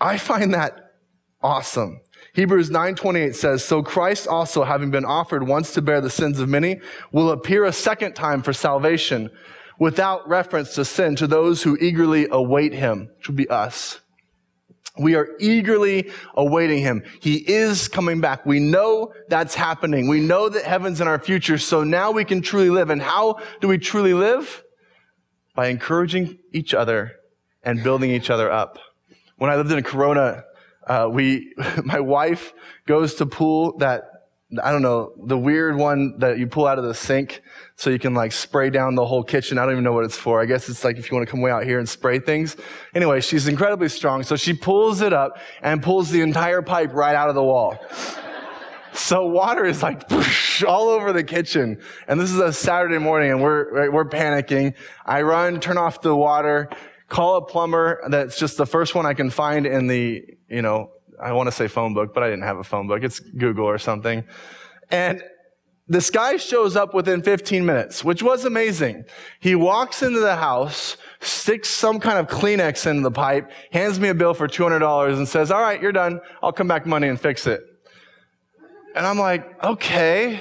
I 0.00 0.18
find 0.18 0.54
that 0.54 0.94
awesome. 1.42 2.00
Hebrews 2.34 2.70
9:28 2.70 3.34
says, 3.34 3.64
"So 3.64 3.82
Christ 3.82 4.28
also 4.28 4.64
having 4.64 4.90
been 4.90 5.04
offered 5.04 5.46
once 5.46 5.72
to 5.74 5.82
bear 5.82 6.00
the 6.00 6.10
sins 6.10 6.38
of 6.40 6.48
many, 6.48 6.80
will 7.12 7.30
appear 7.30 7.64
a 7.64 7.72
second 7.72 8.14
time 8.14 8.42
for 8.42 8.52
salvation 8.52 9.30
without 9.78 10.28
reference 10.28 10.74
to 10.74 10.84
sin 10.84 11.16
to 11.16 11.26
those 11.26 11.62
who 11.62 11.76
eagerly 11.80 12.28
await 12.30 12.74
him, 12.74 13.08
which 13.16 13.28
would 13.28 13.36
be 13.36 13.48
us. 13.48 14.00
We 14.98 15.14
are 15.14 15.28
eagerly 15.38 16.10
awaiting 16.34 16.80
him. 16.80 17.02
He 17.20 17.36
is 17.36 17.88
coming 17.88 18.20
back. 18.20 18.44
We 18.44 18.60
know 18.60 19.12
that's 19.28 19.54
happening. 19.54 20.08
We 20.08 20.20
know 20.20 20.48
that 20.48 20.64
heaven's 20.64 21.00
in 21.00 21.08
our 21.08 21.18
future. 21.18 21.58
So 21.58 21.84
now 21.84 22.10
we 22.10 22.24
can 22.24 22.42
truly 22.42 22.70
live. 22.70 22.90
And 22.90 23.00
how 23.00 23.38
do 23.60 23.68
we 23.68 23.78
truly 23.78 24.12
live? 24.12 24.62
By 25.54 25.68
encouraging 25.68 26.38
each 26.52 26.74
other 26.74 27.12
and 27.62 27.82
building 27.82 28.10
each 28.10 28.30
other 28.30 28.50
up. 28.50 28.78
When 29.38 29.50
I 29.50 29.56
lived 29.56 29.72
in 29.72 29.82
Corona, 29.82 30.44
uh, 30.90 31.08
we, 31.08 31.54
my 31.84 32.00
wife 32.00 32.52
goes 32.86 33.14
to 33.14 33.26
pull 33.26 33.78
that 33.78 34.04
I 34.64 34.72
don't 34.72 34.82
know, 34.82 35.12
the 35.26 35.38
weird 35.38 35.76
one 35.76 36.18
that 36.18 36.40
you 36.40 36.48
pull 36.48 36.66
out 36.66 36.76
of 36.76 36.84
the 36.84 36.92
sink 36.92 37.40
so 37.76 37.88
you 37.88 38.00
can 38.00 38.14
like 38.14 38.32
spray 38.32 38.68
down 38.68 38.96
the 38.96 39.06
whole 39.06 39.22
kitchen. 39.22 39.58
I 39.58 39.62
don't 39.62 39.74
even 39.74 39.84
know 39.84 39.92
what 39.92 40.04
it's 40.04 40.16
for. 40.16 40.42
I 40.42 40.44
guess 40.44 40.68
it's 40.68 40.82
like 40.82 40.98
if 40.98 41.08
you 41.08 41.16
want 41.16 41.28
to 41.28 41.30
come 41.30 41.40
way 41.40 41.52
out 41.52 41.62
here 41.62 41.78
and 41.78 41.88
spray 41.88 42.18
things. 42.18 42.56
Anyway, 42.92 43.20
she's 43.20 43.46
incredibly 43.46 43.88
strong. 43.88 44.24
So 44.24 44.34
she 44.34 44.52
pulls 44.52 45.02
it 45.02 45.12
up 45.12 45.38
and 45.62 45.80
pulls 45.80 46.10
the 46.10 46.22
entire 46.22 46.62
pipe 46.62 46.92
right 46.92 47.14
out 47.14 47.28
of 47.28 47.36
the 47.36 47.44
wall. 47.44 47.78
So 48.92 49.24
water 49.24 49.64
is 49.64 49.84
like 49.84 50.02
all 50.66 50.88
over 50.88 51.12
the 51.12 51.22
kitchen. 51.22 51.80
And 52.08 52.20
this 52.20 52.32
is 52.32 52.38
a 52.38 52.52
Saturday 52.52 52.98
morning 52.98 53.30
and 53.30 53.40
we're, 53.40 53.90
we're 53.90 54.04
panicking. 54.04 54.74
I 55.06 55.22
run, 55.22 55.60
turn 55.60 55.78
off 55.78 56.00
the 56.02 56.14
water, 56.14 56.68
call 57.10 57.36
a 57.36 57.42
plumber 57.42 58.00
that's 58.08 58.38
just 58.38 58.56
the 58.56 58.64
first 58.64 58.94
one 58.94 59.04
I 59.04 59.12
can 59.12 59.28
find 59.28 59.66
in 59.66 59.88
the, 59.88 60.24
you 60.48 60.62
know, 60.62 60.92
I 61.20 61.32
want 61.32 61.48
to 61.48 61.52
say 61.52 61.68
phone 61.68 61.92
book, 61.92 62.14
but 62.14 62.22
I 62.22 62.30
didn't 62.30 62.44
have 62.44 62.56
a 62.56 62.64
phone 62.64 62.86
book. 62.86 63.02
It's 63.02 63.20
Google 63.20 63.66
or 63.66 63.76
something. 63.76 64.24
And 64.90 65.22
this 65.88 66.08
guy 66.08 66.36
shows 66.36 66.76
up 66.76 66.94
within 66.94 67.20
15 67.20 67.66
minutes, 67.66 68.04
which 68.04 68.22
was 68.22 68.44
amazing. 68.44 69.04
He 69.40 69.56
walks 69.56 70.02
into 70.02 70.20
the 70.20 70.36
house, 70.36 70.96
sticks 71.20 71.68
some 71.68 71.98
kind 71.98 72.18
of 72.18 72.28
Kleenex 72.28 72.88
into 72.88 73.02
the 73.02 73.10
pipe, 73.10 73.50
hands 73.72 73.98
me 73.98 74.08
a 74.08 74.14
bill 74.14 74.32
for 74.32 74.46
$200 74.46 75.16
and 75.16 75.28
says, 75.28 75.50
all 75.50 75.60
right, 75.60 75.82
you're 75.82 75.92
done. 75.92 76.20
I'll 76.42 76.52
come 76.52 76.68
back 76.68 76.86
Monday 76.86 77.08
and 77.08 77.20
fix 77.20 77.46
it. 77.48 77.60
And 78.94 79.04
I'm 79.04 79.18
like, 79.18 79.62
okay, 79.64 80.40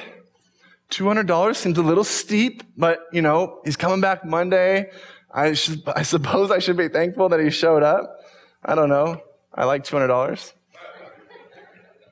$200 0.92 1.56
seems 1.56 1.80
a 1.80 1.84
little 1.84 2.04
steep, 2.04 2.62
but 2.78 3.00
you 3.12 3.24
know, 3.24 3.60
he's 3.66 3.76
coming 3.76 4.02
back 4.02 4.24
Monday. 4.24 4.92
I, 5.32 5.54
should, 5.54 5.84
I 5.96 6.04
suppose 6.04 6.52
I 6.52 6.60
should 6.60 6.78
be 6.78 6.88
thankful 6.88 7.30
that 7.30 7.40
he 7.40 7.50
showed 7.50 7.84
up. 7.84 8.20
I 8.64 8.76
don't 8.76 8.90
know. 8.90 9.22
I 9.54 9.66
like 9.66 9.84
$200. 9.84 10.54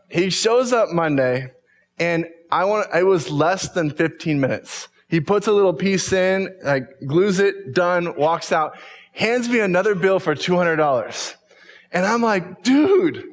He 0.09 0.29
shows 0.29 0.71
up 0.71 0.89
Monday 0.89 1.51
and 1.99 2.25
I 2.49 2.65
want, 2.65 2.87
it 2.95 3.05
was 3.05 3.29
less 3.29 3.69
than 3.69 3.91
15 3.91 4.39
minutes. 4.39 4.87
He 5.09 5.19
puts 5.19 5.47
a 5.47 5.51
little 5.51 5.73
piece 5.73 6.11
in, 6.11 6.57
like 6.63 6.87
glues 7.05 7.39
it, 7.39 7.73
done, 7.73 8.15
walks 8.15 8.51
out, 8.51 8.77
hands 9.13 9.49
me 9.49 9.59
another 9.59 9.95
bill 9.95 10.19
for 10.19 10.35
$200. 10.35 11.35
And 11.91 12.05
I'm 12.05 12.21
like, 12.21 12.63
dude, 12.63 13.23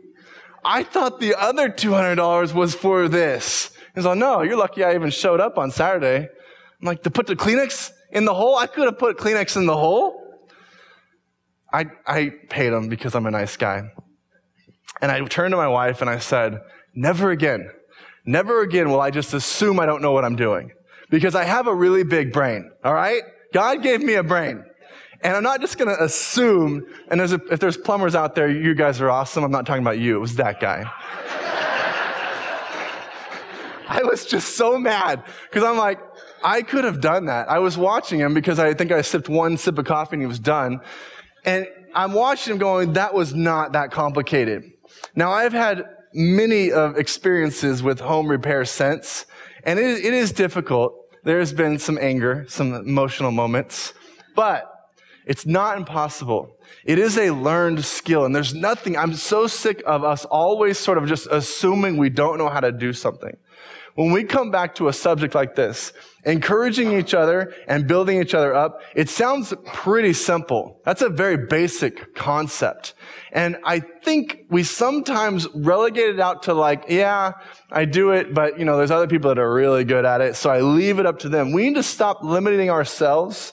I 0.65 0.83
thought 0.83 1.21
the 1.21 1.35
other 1.35 1.69
$200 1.69 2.55
was 2.55 2.75
for 2.75 3.09
this. 3.09 3.71
He's 3.95 4.05
like, 4.05 4.19
no, 4.19 4.43
you're 4.43 4.57
lucky 4.57 4.83
I 4.83 4.95
even 4.95 5.11
showed 5.11 5.41
up 5.41 5.59
on 5.59 5.71
Saturday. 5.71 6.29
I'm 6.81 6.87
like, 6.87 7.03
to 7.03 7.11
put 7.11 7.27
the 7.27 7.37
Kleenex 7.37 7.93
in 8.15 8.25
the 8.25 8.33
hole? 8.33 8.57
I 8.57 8.67
could 8.67 8.87
have 8.87 8.99
put 8.99 9.19
Kleenex 9.19 9.57
in 9.57 9.67
the 9.67 9.77
hole. 9.77 10.21
I, 11.73 11.87
I 12.07 12.31
paid 12.49 12.73
him 12.73 12.89
because 12.89 13.15
I'm 13.15 13.27
a 13.27 13.31
nice 13.31 13.57
guy. 13.57 13.91
And 15.03 15.11
I 15.11 15.25
turned 15.25 15.53
to 15.53 15.57
my 15.57 15.69
wife 15.69 16.01
and 16.01 16.09
I 16.09 16.19
said, 16.21 16.61
never 16.95 17.31
again, 17.31 17.69
never 18.25 18.63
again 18.63 18.91
will 18.91 19.01
I 19.01 19.11
just 19.11 19.35
assume 19.35 19.81
I 19.81 19.87
don't 19.87 20.01
know 20.01 20.13
what 20.13 20.25
I'm 20.25 20.37
doing. 20.37 20.71
Because 21.11 21.35
I 21.35 21.45
have 21.45 21.67
a 21.67 21.75
really 21.75 22.05
big 22.05 22.33
brain, 22.33 22.71
all 22.85 22.95
right? 22.95 23.23
God 23.53 23.83
gave 23.83 24.03
me 24.03 24.15
a 24.15 24.23
brain. 24.23 24.65
And 25.23 25.37
I'm 25.37 25.43
not 25.43 25.61
just 25.61 25.79
going 25.79 25.95
to 25.95 26.03
assume, 26.03 26.87
and 27.09 27.19
there's 27.19 27.33
a, 27.33 27.41
if 27.51 27.59
there's 27.59 27.77
plumbers 27.77 28.15
out 28.15 28.35
there, 28.35 28.49
you 28.49 28.75
guys 28.75 29.01
are 29.01 29.11
awesome. 29.11 29.43
I'm 29.43 29.51
not 29.51 29.67
talking 29.67 29.83
about 29.83 29.99
you. 29.99 30.17
It 30.17 30.21
was 30.21 30.37
that 30.37 30.61
guy. 30.61 30.85
I 33.89 34.03
was 34.03 34.27
just 34.27 34.57
so 34.57 34.79
mad 34.79 35.25
because 35.49 35.65
I'm 35.65 35.77
like, 35.77 35.99
I 36.45 36.61
could 36.63 36.85
have 36.85 37.01
done 37.01 37.25
that. 37.27 37.49
I 37.49 37.59
was 37.59 37.79
watching 37.79 38.21
him 38.21 38.35
because 38.35 38.59
I 38.59 38.75
think 38.75 38.93
I 38.93 39.01
sipped 39.01 39.31
one 39.31 39.57
sip 39.57 39.79
of 39.79 39.87
coffee 39.87 40.17
and 40.17 40.23
he 40.23 40.27
was 40.27 40.39
done. 40.39 40.81
And 41.45 41.67
I'm 41.95 42.13
watching 42.13 42.53
him 42.53 42.59
going, 42.59 42.93
that 42.93 43.15
was 43.15 43.35
not 43.35 43.73
that 43.73 43.91
complicated. 43.91 44.63
Now 45.17 45.33
I've 45.33 45.55
had 45.55 45.85
many 46.13 46.71
of 46.71 46.97
experiences 46.97 47.83
with 47.83 48.01
home 48.01 48.29
repair 48.29 48.65
since, 48.65 49.25
and 49.65 49.79
it, 49.79 50.05
it 50.05 50.13
is 50.13 50.33
difficult. 50.33 50.93
There's 51.25 51.53
been 51.53 51.79
some 51.79 51.99
anger, 52.01 52.45
some 52.49 52.75
emotional 52.75 53.33
moments, 53.33 53.95
but 54.37 54.71
it's 55.27 55.47
not 55.47 55.79
impossible. 55.79 56.59
It 56.85 56.99
is 56.99 57.17
a 57.17 57.31
learned 57.31 57.85
skill, 57.85 58.27
and 58.27 58.37
there's 58.37 58.55
nothing, 58.55 58.97
I'm 58.97 59.15
so 59.15 59.47
sick 59.47 59.83
of 59.87 60.05
us 60.05 60.27
always 60.27 60.79
sort 60.79 60.99
of 60.99 61.07
just 61.07 61.27
assuming 61.31 61.97
we 61.97 62.11
don't 62.11 62.37
know 62.37 62.51
how 62.51 62.61
to 62.61 62.71
do 62.71 62.93
something. 62.93 63.35
When 63.95 64.11
we 64.11 64.25
come 64.25 64.51
back 64.51 64.75
to 64.77 64.89
a 64.89 64.93
subject 64.93 65.35
like 65.35 65.55
this, 65.55 65.93
encouraging 66.25 66.99
each 66.99 67.15
other 67.15 67.55
and 67.69 67.87
building 67.87 68.21
each 68.21 68.35
other 68.35 68.53
up, 68.55 68.81
it 68.97 69.09
sounds 69.09 69.55
pretty 69.67 70.13
simple. 70.13 70.81
That's 70.85 71.03
a 71.03 71.09
very 71.09 71.47
basic 71.47 72.15
concept. 72.15 72.95
And 73.31 73.57
I 73.65 73.81
think 73.81 74.47
we 74.51 74.65
sometimes 74.65 75.47
relegate 75.55 76.09
it 76.09 76.21
out 76.21 76.45
to 76.45 76.55
like, 76.55 76.87
yeah, 76.89 77.33
I 77.71 77.85
do 77.85 78.11
it, 78.11 78.35
but 78.35 78.59
you 78.59 78.65
know, 78.65 78.77
there's 78.77 78.91
other 78.91 79.07
people 79.07 79.29
that 79.29 79.39
are 79.39 79.53
really 79.53 79.85
good 79.85 80.05
at 80.05 80.21
it, 80.21 80.35
so 80.35 80.51
I 80.51 80.61
leave 80.61 80.99
it 80.99 81.07
up 81.07 81.21
to 81.21 81.29
them. 81.29 81.53
We 81.53 81.69
need 81.69 81.77
to 81.77 81.83
stop 81.83 82.25
limiting 82.25 82.71
ourselves 82.71 83.53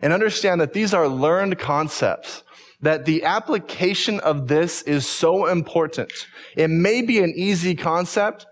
and 0.00 0.12
understand 0.12 0.60
that 0.60 0.72
these 0.72 0.94
are 0.94 1.08
learned 1.08 1.58
concepts 1.58 2.44
that 2.82 3.04
the 3.04 3.24
application 3.24 4.20
of 4.20 4.48
this 4.48 4.82
is 4.82 5.06
so 5.06 5.46
important. 5.46 6.12
It 6.56 6.68
may 6.68 7.02
be 7.02 7.18
an 7.22 7.32
easy 7.36 7.74
concept, 7.74 8.46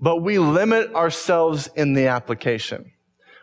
but 0.00 0.22
we 0.22 0.38
limit 0.38 0.94
ourselves 0.94 1.68
in 1.76 1.94
the 1.94 2.08
application. 2.08 2.92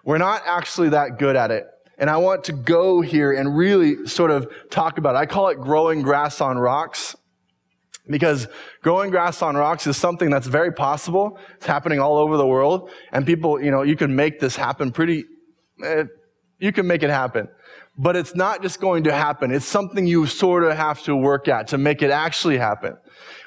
We're 0.04 0.18
not 0.18 0.42
actually 0.46 0.90
that 0.90 1.20
good 1.20 1.36
at 1.36 1.52
it. 1.52 1.68
And 1.98 2.10
I 2.10 2.18
want 2.18 2.46
to 2.46 2.54
go 2.54 3.02
here 3.02 3.32
and 3.32 3.56
really 3.56 4.08
sort 4.08 4.32
of 4.32 4.52
talk 4.72 4.98
about 4.98 5.16
it. 5.16 5.20
I 5.20 5.28
call 5.28 5.50
it 5.50 5.60
growing 5.60 6.02
grass 6.02 6.42
on 6.42 6.58
rocks 6.58 7.16
because 8.10 8.48
growing 8.82 9.12
grass 9.12 9.42
on 9.44 9.56
rocks 9.56 9.86
is 9.86 9.98
something 9.98 10.30
that's 10.30 10.48
very 10.48 10.72
possible. 10.72 11.38
It's 11.56 11.68
happening 11.68 12.00
all 12.00 12.18
over 12.18 12.38
the 12.38 12.48
world. 12.48 12.90
And 13.12 13.26
people, 13.26 13.62
you 13.62 13.70
know, 13.70 13.84
you 13.84 13.96
can 13.96 14.16
make 14.16 14.40
this 14.40 14.56
happen 14.56 14.92
pretty, 14.92 15.26
eh, 15.84 16.06
you 16.58 16.72
can 16.72 16.88
make 16.88 17.04
it 17.04 17.12
happen. 17.12 17.48
But 17.98 18.16
it's 18.16 18.36
not 18.36 18.64
just 18.64 18.82
going 18.82 19.04
to 19.04 19.14
happen. 19.14 19.52
It's 19.52 19.66
something 19.66 20.08
you 20.08 20.26
sort 20.26 20.64
of 20.64 20.76
have 20.76 21.04
to 21.04 21.16
work 21.16 21.48
at 21.48 21.68
to 21.68 21.78
make 21.78 22.02
it 22.02 22.10
actually 22.10 22.58
happen. 22.58 22.98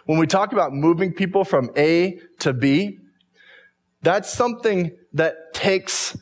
When 0.07 0.19
we 0.19 0.27
talk 0.27 0.53
about 0.53 0.73
moving 0.73 1.13
people 1.13 1.45
from 1.45 1.71
A 1.77 2.19
to 2.41 2.53
B, 2.53 2.99
that's 4.03 4.31
something 4.31 4.93
that 5.15 5.55
takes, 5.55 6.17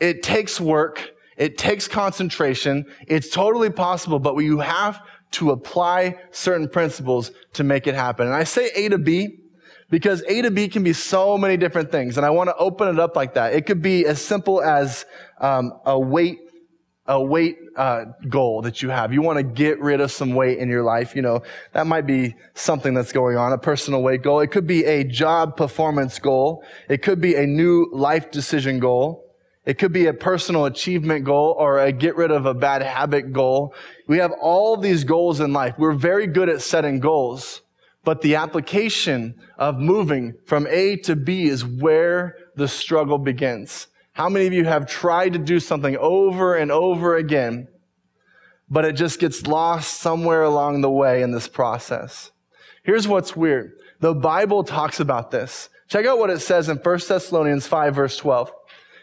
it 0.00 0.22
takes 0.22 0.60
work. 0.60 1.10
It 1.36 1.58
takes 1.58 1.86
concentration. 1.86 2.86
It's 3.06 3.28
totally 3.28 3.68
possible, 3.68 4.18
but 4.18 4.36
you 4.38 4.60
have 4.60 5.02
to 5.32 5.50
apply 5.50 6.16
certain 6.30 6.68
principles 6.68 7.30
to 7.52 7.64
make 7.64 7.86
it 7.86 7.94
happen. 7.94 8.26
And 8.26 8.34
I 8.34 8.44
say 8.44 8.70
A 8.74 8.88
to 8.88 8.98
B 8.98 9.40
because 9.90 10.22
A 10.28 10.40
to 10.42 10.50
B 10.50 10.68
can 10.68 10.82
be 10.82 10.94
so 10.94 11.36
many 11.36 11.58
different 11.58 11.92
things. 11.92 12.16
And 12.16 12.24
I 12.24 12.30
want 12.30 12.48
to 12.48 12.56
open 12.56 12.88
it 12.88 12.98
up 12.98 13.16
like 13.16 13.34
that. 13.34 13.52
It 13.52 13.66
could 13.66 13.82
be 13.82 14.06
as 14.06 14.20
simple 14.22 14.62
as 14.62 15.04
um, 15.38 15.72
a 15.84 15.98
weight 15.98 16.38
a 17.08 17.22
weight 17.22 17.58
uh, 17.76 18.04
goal 18.28 18.62
that 18.62 18.82
you 18.82 18.90
have. 18.90 19.12
You 19.12 19.22
want 19.22 19.38
to 19.38 19.42
get 19.42 19.80
rid 19.80 20.00
of 20.00 20.10
some 20.10 20.34
weight 20.34 20.58
in 20.58 20.68
your 20.68 20.82
life. 20.82 21.14
You 21.14 21.22
know, 21.22 21.42
that 21.72 21.86
might 21.86 22.06
be 22.06 22.34
something 22.54 22.94
that's 22.94 23.12
going 23.12 23.36
on, 23.36 23.52
a 23.52 23.58
personal 23.58 24.02
weight 24.02 24.22
goal. 24.22 24.40
It 24.40 24.48
could 24.48 24.66
be 24.66 24.84
a 24.84 25.04
job 25.04 25.56
performance 25.56 26.18
goal. 26.18 26.64
It 26.88 27.02
could 27.02 27.20
be 27.20 27.34
a 27.34 27.46
new 27.46 27.88
life 27.92 28.30
decision 28.30 28.80
goal. 28.80 29.26
It 29.64 29.78
could 29.78 29.92
be 29.92 30.06
a 30.06 30.14
personal 30.14 30.66
achievement 30.66 31.24
goal 31.24 31.56
or 31.58 31.80
a 31.80 31.90
get 31.90 32.16
rid 32.16 32.30
of 32.30 32.46
a 32.46 32.54
bad 32.54 32.82
habit 32.82 33.32
goal. 33.32 33.74
We 34.06 34.18
have 34.18 34.32
all 34.40 34.76
these 34.76 35.02
goals 35.02 35.40
in 35.40 35.52
life. 35.52 35.74
We're 35.76 35.92
very 35.92 36.28
good 36.28 36.48
at 36.48 36.62
setting 36.62 37.00
goals, 37.00 37.62
but 38.04 38.20
the 38.20 38.36
application 38.36 39.34
of 39.58 39.78
moving 39.78 40.34
from 40.46 40.68
A 40.68 40.96
to 40.98 41.16
B 41.16 41.48
is 41.48 41.64
where 41.64 42.36
the 42.54 42.68
struggle 42.68 43.18
begins. 43.18 43.88
How 44.16 44.30
many 44.30 44.46
of 44.46 44.54
you 44.54 44.64
have 44.64 44.86
tried 44.86 45.34
to 45.34 45.38
do 45.38 45.60
something 45.60 45.94
over 45.98 46.54
and 46.54 46.72
over 46.72 47.16
again, 47.16 47.68
but 48.66 48.86
it 48.86 48.94
just 48.94 49.20
gets 49.20 49.46
lost 49.46 50.00
somewhere 50.00 50.42
along 50.42 50.80
the 50.80 50.90
way 50.90 51.20
in 51.20 51.32
this 51.32 51.48
process? 51.48 52.30
Here's 52.82 53.06
what's 53.06 53.36
weird. 53.36 53.72
The 54.00 54.14
Bible 54.14 54.64
talks 54.64 55.00
about 55.00 55.32
this. 55.32 55.68
Check 55.88 56.06
out 56.06 56.18
what 56.18 56.30
it 56.30 56.40
says 56.40 56.70
in 56.70 56.78
1 56.78 57.00
Thessalonians 57.06 57.66
5 57.66 57.94
verse 57.94 58.16
12. 58.16 58.50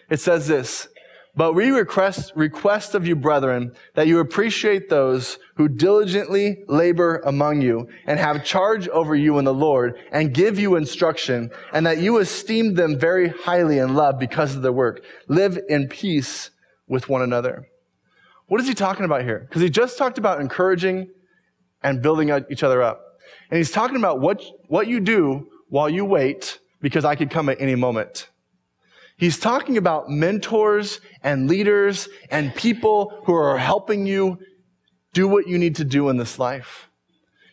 It 0.10 0.20
says 0.20 0.48
this, 0.48 0.88
but 1.36 1.54
we 1.54 1.72
request, 1.72 2.32
request 2.36 2.94
of 2.94 3.08
you, 3.08 3.16
brethren, 3.16 3.74
that 3.96 4.06
you 4.06 4.20
appreciate 4.20 4.90
those 4.90 5.40
who 5.56 5.68
diligently 5.68 6.64
labor 6.68 7.24
among 7.26 7.62
you 7.62 7.88
and 8.06 8.20
have 8.20 8.46
charge 8.46 8.88
over 8.90 9.16
you 9.16 9.40
in 9.40 9.46
the 9.46 9.54
Lord 9.54 9.98
and 10.12 10.34
give 10.34 10.60
you 10.60 10.76
instruction 10.76 11.50
and 11.72 11.88
that 11.88 11.98
you 11.98 12.18
esteem 12.18 12.76
them 12.76 13.00
very 13.00 13.30
highly 13.30 13.80
in 13.80 13.96
love 13.96 14.20
because 14.20 14.56
of 14.56 14.62
their 14.62 14.72
work. 14.72 15.04
Live 15.28 15.58
in 15.70 15.88
peace 15.88 16.52
with 16.88 17.10
one 17.10 17.24
another. 17.24 17.68
What 18.46 18.62
is 18.62 18.68
he 18.68 18.76
talking 18.76 19.06
about 19.06 19.24
here? 19.24 19.40
Because 19.40 19.64
he 19.64 19.70
just 19.72 19.98
talked 19.98 20.20
about 20.20 20.40
encouraging 20.40 21.10
and 21.82 22.04
building 22.04 22.32
each 22.52 22.62
other 22.62 22.84
up. 22.84 23.02
And 23.50 23.58
he's 23.58 23.72
talking 23.72 23.98
about 23.98 24.20
what, 24.20 24.44
what 24.68 24.88
you 24.88 25.00
do 25.00 25.48
while 25.70 25.90
you 25.90 26.06
wait 26.06 26.60
because 26.80 27.06
I 27.06 27.16
could 27.16 27.32
come 27.32 27.50
at 27.50 27.60
any 27.60 27.74
moment. 27.74 28.30
He's 29.24 29.40
talking 29.40 29.78
about 29.78 30.10
mentors 30.10 31.00
and 31.24 31.48
leaders 31.48 32.10
and 32.30 32.54
people 32.54 33.22
who 33.24 33.34
are 33.34 33.58
helping 33.58 34.06
you 34.06 34.38
do 35.14 35.30
what 35.30 35.48
you 35.48 35.58
need 35.58 35.78
to 35.78 35.86
do 35.86 36.10
in 36.10 36.18
this 36.18 36.40
life. 36.40 36.90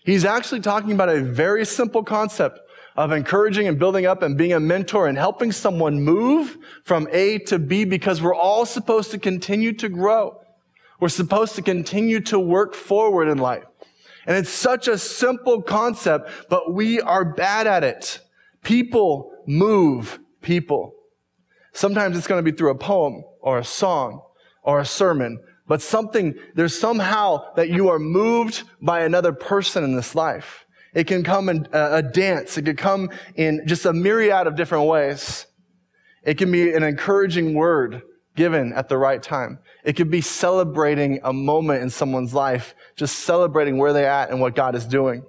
He's 0.04 0.24
actually 0.24 0.62
talking 0.62 0.90
about 0.90 1.10
a 1.10 1.20
very 1.20 1.64
simple 1.64 2.02
concept 2.02 2.58
of 2.96 3.12
encouraging 3.12 3.68
and 3.68 3.78
building 3.78 4.04
up 4.04 4.20
and 4.20 4.36
being 4.36 4.52
a 4.52 4.58
mentor 4.58 5.06
and 5.06 5.16
helping 5.16 5.52
someone 5.52 6.02
move 6.02 6.58
from 6.82 7.06
A 7.12 7.38
to 7.38 7.60
B 7.60 7.84
because 7.84 8.20
we're 8.20 8.34
all 8.34 8.66
supposed 8.66 9.12
to 9.12 9.18
continue 9.20 9.72
to 9.74 9.88
grow. 9.88 10.40
We're 10.98 11.08
supposed 11.08 11.54
to 11.54 11.62
continue 11.62 12.18
to 12.22 12.40
work 12.40 12.74
forward 12.74 13.28
in 13.28 13.38
life. 13.38 13.62
And 14.26 14.36
it's 14.36 14.50
such 14.50 14.88
a 14.88 14.98
simple 14.98 15.62
concept, 15.62 16.48
but 16.48 16.74
we 16.74 17.00
are 17.00 17.24
bad 17.24 17.68
at 17.68 17.84
it. 17.84 18.18
People 18.64 19.30
move 19.46 20.18
people. 20.42 20.96
Sometimes 21.72 22.16
it's 22.16 22.26
going 22.26 22.44
to 22.44 22.50
be 22.50 22.56
through 22.56 22.70
a 22.70 22.78
poem 22.78 23.22
or 23.40 23.58
a 23.58 23.64
song 23.64 24.22
or 24.62 24.80
a 24.80 24.86
sermon, 24.86 25.40
but 25.66 25.80
something, 25.80 26.34
there's 26.54 26.78
somehow 26.78 27.54
that 27.54 27.70
you 27.70 27.88
are 27.88 27.98
moved 27.98 28.64
by 28.82 29.00
another 29.00 29.32
person 29.32 29.84
in 29.84 29.94
this 29.94 30.14
life. 30.14 30.66
It 30.94 31.06
can 31.06 31.22
come 31.22 31.48
in 31.48 31.68
a, 31.72 32.02
dance. 32.02 32.58
It 32.58 32.62
could 32.62 32.78
come 32.78 33.10
in 33.36 33.62
just 33.66 33.86
a 33.86 33.92
myriad 33.92 34.46
of 34.46 34.56
different 34.56 34.86
ways. 34.88 35.46
It 36.24 36.38
can 36.38 36.50
be 36.50 36.72
an 36.72 36.82
encouraging 36.82 37.54
word 37.54 38.02
given 38.34 38.72
at 38.72 38.88
the 38.88 38.98
right 38.98 39.22
time. 39.22 39.60
It 39.84 39.94
could 39.94 40.10
be 40.10 40.20
celebrating 40.20 41.20
a 41.22 41.32
moment 41.32 41.82
in 41.82 41.90
someone's 41.90 42.34
life, 42.34 42.74
just 42.96 43.20
celebrating 43.20 43.78
where 43.78 43.92
they're 43.92 44.10
at 44.10 44.30
and 44.30 44.40
what 44.40 44.54
God 44.54 44.74
is 44.74 44.84
doing. 44.84 45.24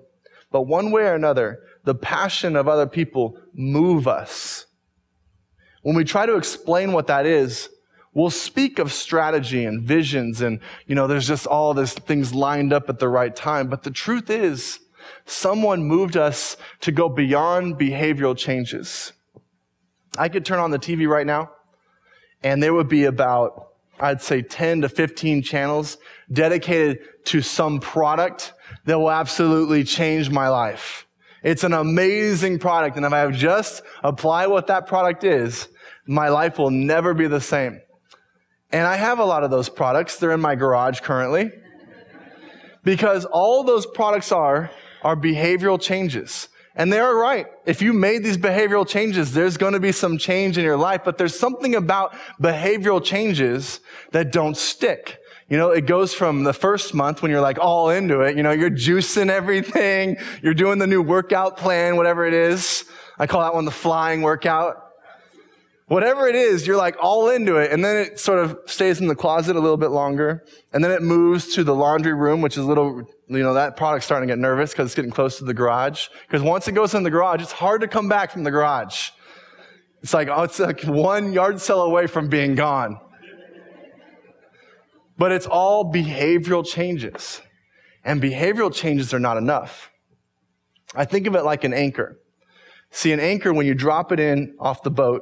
But 0.51 0.63
one 0.63 0.91
way 0.91 1.03
or 1.03 1.15
another, 1.15 1.59
the 1.83 1.95
passion 1.95 2.55
of 2.55 2.67
other 2.67 2.87
people 2.87 3.37
move 3.53 4.07
us. 4.07 4.65
When 5.81 5.95
we 5.95 6.03
try 6.03 6.25
to 6.25 6.35
explain 6.35 6.91
what 6.91 7.07
that 7.07 7.25
is, 7.25 7.69
we'll 8.13 8.29
speak 8.29 8.79
of 8.79 8.91
strategy 8.91 9.65
and 9.65 9.81
visions 9.81 10.41
and, 10.41 10.59
you 10.85 10.95
know, 10.95 11.07
there's 11.07 11.27
just 11.27 11.47
all 11.47 11.73
these 11.73 11.93
things 11.93 12.33
lined 12.33 12.73
up 12.73 12.89
at 12.89 12.99
the 12.99 13.07
right 13.07 13.35
time. 13.35 13.67
But 13.67 13.83
the 13.83 13.91
truth 13.91 14.29
is, 14.29 14.79
someone 15.25 15.83
moved 15.83 16.17
us 16.17 16.57
to 16.81 16.91
go 16.91 17.09
beyond 17.09 17.75
behavioral 17.79 18.37
changes. 18.37 19.13
I 20.17 20.29
could 20.29 20.45
turn 20.45 20.59
on 20.59 20.71
the 20.71 20.79
TV 20.79 21.07
right 21.07 21.25
now 21.25 21.51
and 22.43 22.61
there 22.61 22.73
would 22.73 22.89
be 22.89 23.05
about, 23.05 23.69
I'd 23.99 24.21
say 24.21 24.41
10 24.41 24.81
to 24.81 24.89
15 24.89 25.41
channels 25.41 25.97
dedicated 26.31 26.99
to 27.25 27.41
some 27.41 27.79
product 27.79 28.53
that 28.85 28.99
will 28.99 29.11
absolutely 29.11 29.83
change 29.83 30.29
my 30.29 30.49
life. 30.49 31.07
It's 31.43 31.63
an 31.63 31.73
amazing 31.73 32.59
product. 32.59 32.97
And 32.97 33.05
if 33.05 33.13
I 33.13 33.29
just 33.31 33.81
apply 34.03 34.47
what 34.47 34.67
that 34.67 34.87
product 34.87 35.23
is, 35.23 35.67
my 36.05 36.29
life 36.29 36.57
will 36.57 36.69
never 36.69 37.13
be 37.13 37.27
the 37.27 37.41
same. 37.41 37.81
And 38.71 38.87
I 38.87 38.95
have 38.95 39.19
a 39.19 39.25
lot 39.25 39.43
of 39.43 39.51
those 39.51 39.69
products. 39.69 40.17
They're 40.17 40.31
in 40.31 40.39
my 40.39 40.55
garage 40.55 41.01
currently. 41.01 41.51
Because 42.83 43.25
all 43.25 43.63
those 43.63 43.85
products 43.85 44.31
are, 44.31 44.71
are 45.03 45.15
behavioral 45.15 45.79
changes. 45.79 46.47
And 46.75 46.91
they 46.91 46.99
are 46.99 47.15
right. 47.15 47.47
If 47.65 47.81
you 47.81 47.91
made 47.91 48.23
these 48.23 48.37
behavioral 48.37 48.87
changes, 48.87 49.33
there's 49.33 49.57
going 49.57 49.73
to 49.73 49.79
be 49.79 49.91
some 49.91 50.17
change 50.17 50.57
in 50.57 50.63
your 50.63 50.77
life, 50.77 51.01
but 51.03 51.17
there's 51.17 51.37
something 51.37 51.75
about 51.75 52.15
behavioral 52.41 53.03
changes 53.03 53.81
that 54.11 54.31
don't 54.31 54.55
stick. 54.55 55.19
You 55.51 55.57
know, 55.57 55.71
it 55.71 55.85
goes 55.85 56.13
from 56.13 56.45
the 56.45 56.53
first 56.53 56.93
month 56.93 57.21
when 57.21 57.29
you're 57.29 57.41
like 57.41 57.59
all 57.59 57.89
into 57.89 58.21
it, 58.21 58.37
you 58.37 58.41
know, 58.41 58.51
you're 58.51 58.69
juicing 58.69 59.29
everything, 59.29 60.15
you're 60.41 60.53
doing 60.53 60.79
the 60.79 60.87
new 60.87 61.01
workout 61.01 61.57
plan, 61.57 61.97
whatever 61.97 62.25
it 62.25 62.33
is. 62.33 62.85
I 63.19 63.27
call 63.27 63.41
that 63.41 63.53
one 63.53 63.65
the 63.65 63.69
flying 63.71 64.21
workout. 64.21 64.77
Whatever 65.87 66.29
it 66.29 66.35
is, 66.35 66.65
you're 66.65 66.77
like 66.77 66.95
all 67.01 67.29
into 67.29 67.57
it. 67.57 67.69
And 67.73 67.83
then 67.83 67.97
it 67.97 68.17
sort 68.17 68.39
of 68.39 68.59
stays 68.65 69.01
in 69.01 69.07
the 69.07 69.15
closet 69.15 69.57
a 69.57 69.59
little 69.59 69.75
bit 69.75 69.89
longer. 69.89 70.45
And 70.71 70.81
then 70.81 70.91
it 70.91 71.01
moves 71.01 71.53
to 71.55 71.65
the 71.65 71.75
laundry 71.75 72.13
room, 72.13 72.39
which 72.41 72.55
is 72.55 72.63
a 72.63 72.67
little, 72.67 73.03
you 73.27 73.43
know, 73.43 73.55
that 73.55 73.75
product's 73.75 74.05
starting 74.05 74.29
to 74.29 74.31
get 74.31 74.39
nervous 74.39 74.71
because 74.71 74.85
it's 74.85 74.95
getting 74.95 75.11
close 75.11 75.37
to 75.39 75.43
the 75.43 75.53
garage. 75.53 76.07
Because 76.29 76.41
once 76.41 76.69
it 76.69 76.71
goes 76.71 76.95
in 76.95 77.03
the 77.03 77.11
garage, 77.11 77.41
it's 77.41 77.51
hard 77.51 77.81
to 77.81 77.89
come 77.89 78.07
back 78.07 78.31
from 78.31 78.45
the 78.45 78.51
garage. 78.51 79.09
It's 80.01 80.13
like, 80.13 80.29
oh, 80.29 80.43
it's 80.43 80.59
like 80.59 80.83
one 80.83 81.33
yard 81.33 81.59
cell 81.59 81.81
away 81.81 82.07
from 82.07 82.29
being 82.29 82.55
gone. 82.55 83.01
But 85.21 85.31
it's 85.31 85.45
all 85.45 85.85
behavioral 85.85 86.65
changes. 86.65 87.43
And 88.03 88.19
behavioral 88.19 88.73
changes 88.73 89.13
are 89.13 89.19
not 89.19 89.37
enough. 89.37 89.91
I 90.95 91.05
think 91.05 91.27
of 91.27 91.35
it 91.35 91.43
like 91.43 91.63
an 91.63 91.75
anchor. 91.75 92.17
See, 92.89 93.11
an 93.11 93.19
anchor, 93.19 93.53
when 93.53 93.67
you 93.67 93.75
drop 93.75 94.11
it 94.11 94.19
in 94.19 94.55
off 94.59 94.81
the 94.81 94.89
boat, 94.89 95.21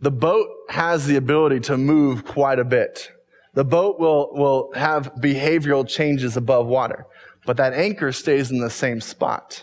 the 0.00 0.10
boat 0.10 0.48
has 0.70 1.06
the 1.06 1.16
ability 1.16 1.60
to 1.60 1.76
move 1.76 2.24
quite 2.24 2.58
a 2.58 2.64
bit. 2.64 3.10
The 3.52 3.66
boat 3.66 4.00
will, 4.00 4.30
will 4.32 4.72
have 4.74 5.12
behavioral 5.16 5.86
changes 5.86 6.38
above 6.38 6.66
water, 6.66 7.04
but 7.44 7.58
that 7.58 7.74
anchor 7.74 8.12
stays 8.12 8.50
in 8.50 8.60
the 8.60 8.70
same 8.70 8.98
spot. 8.98 9.62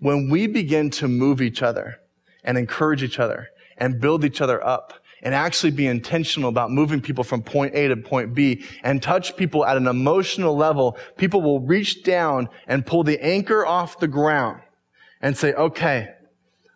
When 0.00 0.28
we 0.28 0.48
begin 0.48 0.90
to 0.90 1.06
move 1.06 1.40
each 1.40 1.62
other 1.62 2.00
and 2.42 2.58
encourage 2.58 3.04
each 3.04 3.20
other 3.20 3.50
and 3.78 4.00
build 4.00 4.24
each 4.24 4.40
other 4.40 4.60
up 4.66 4.92
and 5.22 5.34
actually 5.34 5.70
be 5.70 5.86
intentional 5.86 6.48
about 6.48 6.70
moving 6.70 7.00
people 7.00 7.24
from 7.24 7.42
point 7.42 7.74
A 7.74 7.88
to 7.88 7.96
point 7.96 8.34
B 8.34 8.64
and 8.82 9.02
touch 9.02 9.36
people 9.36 9.64
at 9.64 9.76
an 9.76 9.86
emotional 9.86 10.56
level, 10.56 10.96
people 11.16 11.42
will 11.42 11.60
reach 11.60 12.02
down 12.02 12.48
and 12.66 12.84
pull 12.84 13.02
the 13.02 13.22
anchor 13.24 13.66
off 13.66 13.98
the 13.98 14.08
ground 14.08 14.60
and 15.20 15.36
say, 15.36 15.52
okay, 15.54 16.10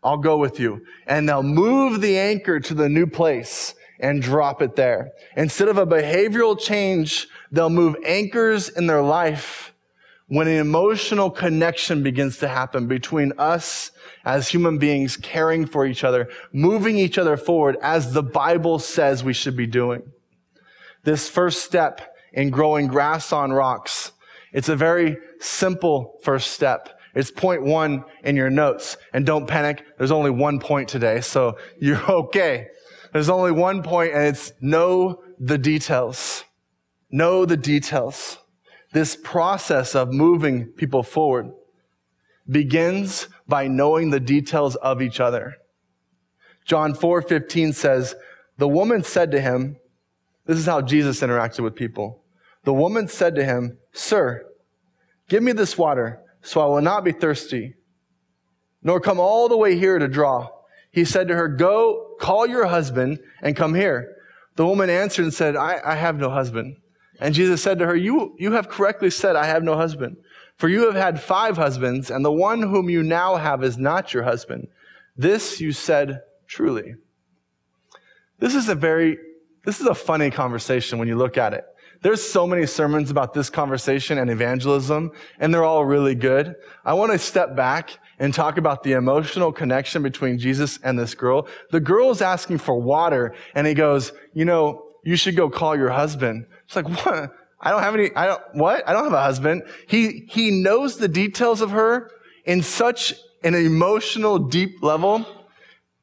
I'll 0.03 0.19
go 0.19 0.39
with 0.39 0.59
you. 0.59 0.85
And 1.07 1.29
they'll 1.29 1.43
move 1.43 2.01
the 2.01 2.19
anchor 2.19 2.61
to 2.61 2.75
the 2.75 2.89
new 2.89 3.07
place 3.07 3.75
and 3.99 4.23
drop 4.23 4.63
it 4.63 4.77
there. 4.77 5.13
Instead 5.37 5.69
of 5.69 5.77
a 5.77 5.87
behavioral 5.87 6.59
change, 6.59 7.29
they'll 7.53 7.71
move 7.71 7.97
anchors 8.05 8.69
in 8.71 8.87
their 8.87 9.03
life 9.03 9.70
when 10.31 10.47
an 10.47 10.59
emotional 10.59 11.29
connection 11.29 12.05
begins 12.05 12.39
to 12.39 12.47
happen 12.47 12.87
between 12.87 13.33
us 13.37 13.91
as 14.25 14.47
human 14.47 14.79
beings 14.79 15.17
caring 15.17 15.67
for 15.67 15.85
each 15.85 16.05
other, 16.05 16.29
moving 16.53 16.97
each 16.97 17.19
other 17.19 17.37
forward 17.37 17.77
as 17.83 18.13
the 18.13 18.23
Bible 18.23 18.79
says 18.79 19.25
we 19.25 19.33
should 19.33 19.57
be 19.57 19.67
doing. 19.67 20.01
This 21.03 21.29
first 21.29 21.65
step 21.65 22.15
in 22.33 22.51
growing 22.51 22.87
grass 22.87 23.33
on 23.33 23.53
rocks, 23.53 24.13
it's 24.53 24.69
a 24.69 24.77
very 24.77 25.19
simple 25.41 26.21
first 26.23 26.53
step. 26.53 27.01
It's 27.13 27.33
point 27.33 27.65
one 27.65 28.05
in 28.23 28.37
your 28.37 28.51
notes. 28.51 28.97
And 29.13 29.27
don't 29.27 29.49
panic. 29.49 29.85
There's 29.99 30.13
only 30.13 30.31
one 30.31 30.61
point 30.61 30.89
today, 30.89 31.23
so 31.23 31.59
you're 31.81 32.09
okay. 32.09 32.69
There's 33.13 33.31
only 33.31 33.51
one 33.51 33.83
point 33.83 34.13
and 34.15 34.29
it's 34.29 34.53
know 34.61 35.25
the 35.41 35.59
details. 35.59 36.45
Know 37.11 37.45
the 37.45 37.57
details. 37.57 38.39
This 38.93 39.17
process 39.17 39.95
of 39.95 40.13
moving 40.13 40.67
people 40.67 41.03
forward 41.03 41.53
begins 42.49 43.29
by 43.47 43.69
knowing 43.69 44.11
the 44.11 44.21
details 44.21 44.75
of 44.77 45.01
each 45.01 45.21
other. 45.21 45.57
John 46.65 46.95
4:15 46.95 47.73
says, 47.73 48.15
"The 48.59 48.69
woman 48.69 49.03
said 49.05 49.31
to 49.31 49.41
him, 49.41 49.77
this 50.47 50.59
is 50.59 50.67
how 50.67 50.81
Jesus 50.81 51.21
interacted 51.21 51.61
with 51.61 51.77
people. 51.77 52.25
The 52.65 52.75
woman 52.75 53.07
said 53.07 53.37
to 53.37 53.45
him, 53.45 53.79
"Sir, 53.93 54.45
give 55.29 55.43
me 55.43 55.53
this 55.53 55.79
water 55.79 56.21
so 56.43 56.61
I 56.61 56.67
will 56.67 56.83
not 56.83 57.05
be 57.05 57.13
thirsty, 57.13 57.75
nor 58.83 59.01
come 59.01 59.21
all 59.21 59.49
the 59.49 59.57
way 59.57 59.77
here 59.77 59.99
to 59.99 60.09
draw. 60.09 60.49
He 60.91 61.05
said 61.05 61.29
to 61.29 61.37
her, 61.37 61.49
Go, 61.49 62.17
call 62.19 62.47
your 62.47 62.67
husband 62.67 63.21
and 63.43 63.55
come 63.55 63.75
here. 63.75 64.17
The 64.57 64.67
woman 64.67 64.91
answered 64.91 65.23
and 65.23 65.35
said, 65.35 65.55
I, 65.55 65.81
I 65.85 65.95
have 65.95 66.19
no 66.19 66.31
husband. 66.31 66.77
And 67.21 67.35
Jesus 67.35 67.63
said 67.63 67.79
to 67.79 67.87
her, 67.87 67.95
you, 67.95 68.35
you 68.39 68.53
have 68.53 68.69
correctly 68.69 69.11
said, 69.11 69.37
I 69.37 69.47
have 69.47 69.63
no 69.63 69.77
husband. 69.77 70.17
For 70.57 70.69
you 70.69 70.87
have 70.87 70.95
had 70.95 71.23
five 71.23 71.57
husbands, 71.57 72.11
and 72.11 72.25
the 72.25 72.33
one 72.33 72.63
whom 72.63 72.91
you 72.91 73.03
now 73.03 73.37
have 73.37 73.63
is 73.63 73.79
not 73.79 74.13
your 74.13 74.25
husband. 74.25 74.69
This 75.17 75.61
you 75.61 75.73
said 75.73 76.21
truly. 76.47 76.95
This 78.39 78.55
is 78.55 78.69
a 78.69 78.75
very, 78.75 79.19
this 79.65 79.81
is 79.81 79.87
a 79.87 79.95
funny 79.95 80.31
conversation 80.31 80.99
when 80.99 81.09
you 81.09 81.17
look 81.17 81.39
at 81.39 81.55
it. 81.55 81.65
There's 82.03 82.23
so 82.23 82.47
many 82.47 82.65
sermons 82.65 83.11
about 83.11 83.35
this 83.35 83.51
conversation 83.51 84.17
and 84.17 84.31
evangelism, 84.31 85.13
and 85.39 85.53
they're 85.53 85.65
all 85.65 85.85
really 85.85 86.15
good. 86.15 86.55
I 86.85 86.95
want 86.95 87.13
to 87.13 87.19
step 87.19 87.55
back 87.55 87.99
and 88.19 88.33
talk 88.33 88.57
about 88.57 88.83
the 88.83 88.93
emotional 88.93 89.53
connection 89.53 90.03
between 90.03 90.39
Jesus 90.39 90.79
and 90.83 90.99
this 90.99 91.15
girl. 91.15 91.47
The 91.71 91.81
girl 91.81 92.11
is 92.11 92.23
asking 92.23 92.59
for 92.59 92.81
water, 92.81 93.35
and 93.55 93.67
he 93.67 93.75
goes, 93.75 94.13
you 94.33 94.47
know, 94.47 94.87
you 95.05 95.17
should 95.17 95.37
go 95.37 95.51
call 95.51 95.77
your 95.77 95.91
husband. 95.91 96.47
It's 96.71 96.77
like, 96.77 96.89
what? 97.05 97.33
I 97.61 97.71
don't 97.73 97.83
have 97.83 97.95
any, 97.97 98.15
I 98.15 98.27
don't, 98.27 98.43
what? 98.53 98.89
I 98.89 98.93
don't 98.93 99.03
have 99.03 99.13
a 99.13 99.21
husband. 99.21 99.65
He, 99.89 100.25
he 100.29 100.53
knows 100.53 100.99
the 100.99 101.09
details 101.09 101.61
of 101.61 101.73
her 101.73 102.13
in 102.45 102.63
such 102.63 103.13
an 103.43 103.57
emotional, 103.57 104.39
deep 104.39 104.81
level 104.81 105.27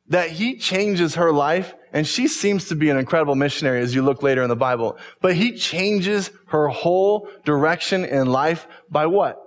that 0.09 0.29
he 0.31 0.57
changes 0.57 1.15
her 1.15 1.31
life 1.31 1.73
and 1.93 2.05
she 2.05 2.27
seems 2.27 2.67
to 2.67 2.75
be 2.75 2.89
an 2.89 2.97
incredible 2.97 3.35
missionary 3.35 3.79
as 3.79 3.95
you 3.95 4.01
look 4.01 4.21
later 4.21 4.43
in 4.43 4.49
the 4.49 4.57
Bible. 4.57 4.97
But 5.21 5.35
he 5.35 5.53
changes 5.55 6.31
her 6.47 6.67
whole 6.67 7.29
direction 7.45 8.03
in 8.03 8.27
life 8.27 8.67
by 8.89 9.05
what? 9.05 9.41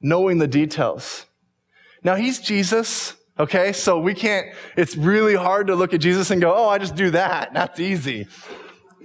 Knowing 0.00 0.38
the 0.38 0.48
details. 0.48 1.26
Now 2.02 2.16
he's 2.16 2.40
Jesus. 2.40 3.14
Okay. 3.38 3.72
So 3.72 4.00
we 4.00 4.12
can't, 4.12 4.48
it's 4.76 4.96
really 4.96 5.36
hard 5.36 5.68
to 5.68 5.76
look 5.76 5.94
at 5.94 6.00
Jesus 6.00 6.32
and 6.32 6.40
go, 6.40 6.52
Oh, 6.52 6.68
I 6.68 6.78
just 6.78 6.96
do 6.96 7.10
that. 7.10 7.50
That's 7.54 7.78
easy. 7.78 8.26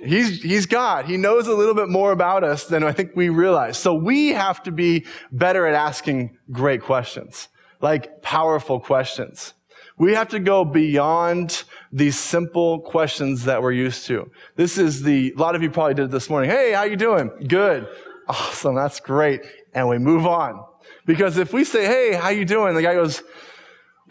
He's, 0.04 0.42
he's 0.42 0.66
God. 0.66 1.06
He 1.06 1.18
knows 1.18 1.48
a 1.48 1.54
little 1.54 1.76
bit 1.76 1.90
more 1.90 2.12
about 2.12 2.44
us 2.44 2.66
than 2.66 2.84
I 2.84 2.92
think 2.92 3.12
we 3.16 3.30
realize. 3.30 3.78
So 3.78 3.94
we 3.94 4.30
have 4.30 4.64
to 4.64 4.72
be 4.72 5.06
better 5.32 5.66
at 5.66 5.74
asking 5.74 6.38
great 6.52 6.82
questions, 6.82 7.50
like 7.82 8.22
powerful 8.22 8.80
questions. 8.80 9.54
We 9.98 10.14
have 10.14 10.30
to 10.30 10.40
go 10.40 10.64
beyond 10.64 11.64
these 11.92 12.18
simple 12.18 12.80
questions 12.80 13.44
that 13.44 13.62
we're 13.62 13.74
used 13.74 14.06
to. 14.08 14.32
This 14.56 14.78
is 14.78 15.04
the, 15.04 15.34
a 15.36 15.40
lot 15.40 15.56
of 15.56 15.62
you 15.62 15.70
probably 15.70 15.96
did 15.96 16.10
this 16.10 16.30
morning. 16.30 16.50
Hey, 16.50 16.72
how 16.72 16.84
you 16.84 16.96
doing? 16.96 17.30
Good. 17.48 17.86
Awesome. 18.30 18.76
That's 18.76 19.02
great. 19.02 19.42
And 19.74 19.90
we 19.90 19.98
move 19.98 20.26
on. 20.26 20.64
Because 21.06 21.38
if 21.38 21.52
we 21.52 21.66
say, 21.66 21.86
hey, 21.86 22.14
how 22.14 22.30
you 22.30 22.46
doing? 22.46 22.76
The 22.76 22.82
guy 22.82 22.94
goes, 22.94 23.22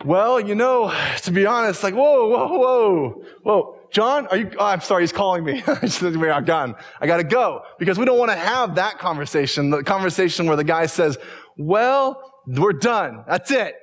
well, 0.04 0.38
you 0.38 0.54
know, 0.54 0.92
to 1.22 1.30
be 1.30 1.46
honest, 1.46 1.82
like, 1.82 1.94
whoa, 1.94 2.28
whoa, 2.28 2.58
whoa, 2.58 3.24
whoa. 3.42 3.77
John, 3.90 4.26
are 4.26 4.36
you, 4.36 4.50
oh, 4.58 4.66
I'm 4.66 4.80
sorry, 4.80 5.02
he's 5.02 5.12
calling 5.12 5.44
me. 5.44 5.62
I'm 5.66 6.44
gone. 6.44 6.74
I 7.00 7.06
gotta 7.06 7.24
go. 7.24 7.62
Because 7.78 7.98
we 7.98 8.04
don't 8.04 8.18
want 8.18 8.30
to 8.30 8.36
have 8.36 8.74
that 8.74 8.98
conversation, 8.98 9.70
the 9.70 9.82
conversation 9.82 10.46
where 10.46 10.56
the 10.56 10.64
guy 10.64 10.86
says, 10.86 11.16
well, 11.56 12.42
we're 12.46 12.72
done. 12.72 13.24
That's 13.26 13.50
it. 13.50 13.74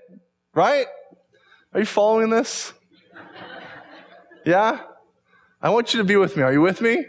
Right? 0.54 0.88
Are 1.74 1.80
you 1.80 1.86
following 1.86 2.30
this? 2.30 2.74
Yeah? 4.46 4.82
I 5.62 5.70
want 5.70 5.94
you 5.94 5.98
to 5.98 6.04
be 6.04 6.16
with 6.16 6.38
me. 6.38 6.44
Are 6.44 6.54
you 6.54 6.62
with 6.62 6.82
me? 6.82 7.04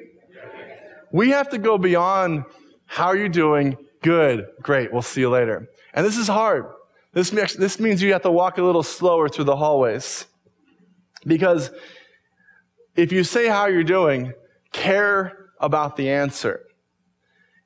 We 1.12 1.30
have 1.30 1.50
to 1.50 1.58
go 1.58 1.78
beyond 1.78 2.44
how 2.86 3.06
are 3.06 3.16
you 3.16 3.28
doing? 3.28 3.76
Good. 4.02 4.46
Great. 4.62 4.92
We'll 4.92 5.02
see 5.02 5.20
you 5.20 5.30
later. 5.30 5.68
And 5.92 6.06
this 6.06 6.16
is 6.16 6.28
hard. 6.28 6.66
This, 7.12 7.30
this 7.30 7.80
means 7.80 8.02
you 8.02 8.12
have 8.12 8.22
to 8.22 8.30
walk 8.30 8.58
a 8.58 8.62
little 8.62 8.82
slower 8.82 9.28
through 9.28 9.44
the 9.44 9.56
hallways. 9.56 10.26
Because 11.26 11.70
if 12.96 13.12
you 13.12 13.24
say 13.24 13.48
how 13.48 13.66
you're 13.66 13.84
doing, 13.84 14.32
care 14.72 15.50
about 15.60 15.96
the 15.96 16.10
answer. 16.10 16.60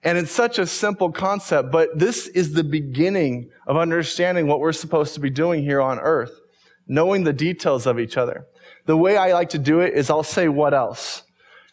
And 0.03 0.17
it's 0.17 0.33
such 0.33 0.59
a 0.59 0.67
simple 0.67 1.13
concept, 1.13 1.71
but 1.71 1.99
this 1.99 2.27
is 2.29 2.53
the 2.53 2.65
beginning 2.65 3.51
of 3.67 3.77
understanding 3.77 4.47
what 4.47 4.61
we're 4.61 4.73
supposed 4.73 5.15
to 5.15 5.21
be 5.21 5.31
doing 5.31 5.63
here 5.63 5.81
on 5.81 5.99
earth 5.99 6.41
knowing 6.91 7.23
the 7.23 7.33
details 7.33 7.87
of 7.87 8.01
each 8.01 8.17
other. 8.17 8.47
The 8.87 8.97
way 8.97 9.17
I 9.17 9.33
like 9.33 9.51
to 9.51 9.59
do 9.59 9.79
it 9.79 9.95
is 9.95 10.11
I'll 10.11 10.25
say, 10.25 10.49
what 10.49 10.75
else? 10.75 11.23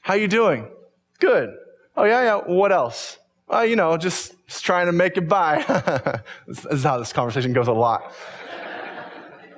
How 0.01 0.13
you 0.13 0.27
doing? 0.27 0.69
Good. 1.19 1.49
Oh 1.97 2.03
yeah, 2.03 2.21
yeah. 2.21 2.35
What 2.45 2.71
else? 2.71 3.17
Well, 3.47 3.65
you 3.65 3.75
know, 3.75 3.97
just, 3.97 4.35
trying 4.47 4.85
to 4.85 4.91
make 4.91 5.17
it 5.17 5.27
by. 5.27 5.63
this 6.47 6.65
is 6.65 6.83
how 6.83 6.99
this 6.99 7.11
conversation 7.11 7.51
goes 7.51 7.67
a 7.67 7.73
lot. 7.73 8.13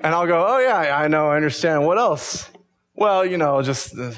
and 0.01 0.15
I'll 0.15 0.25
go, 0.25 0.45
oh 0.47 0.59
yeah, 0.59 0.97
I 0.97 1.07
know, 1.09 1.27
I 1.27 1.35
understand. 1.35 1.85
What 1.85 1.97
else? 1.97 2.49
Well, 2.99 3.25
you 3.25 3.37
know, 3.37 3.61
just 3.61 3.95
the, 3.95 4.13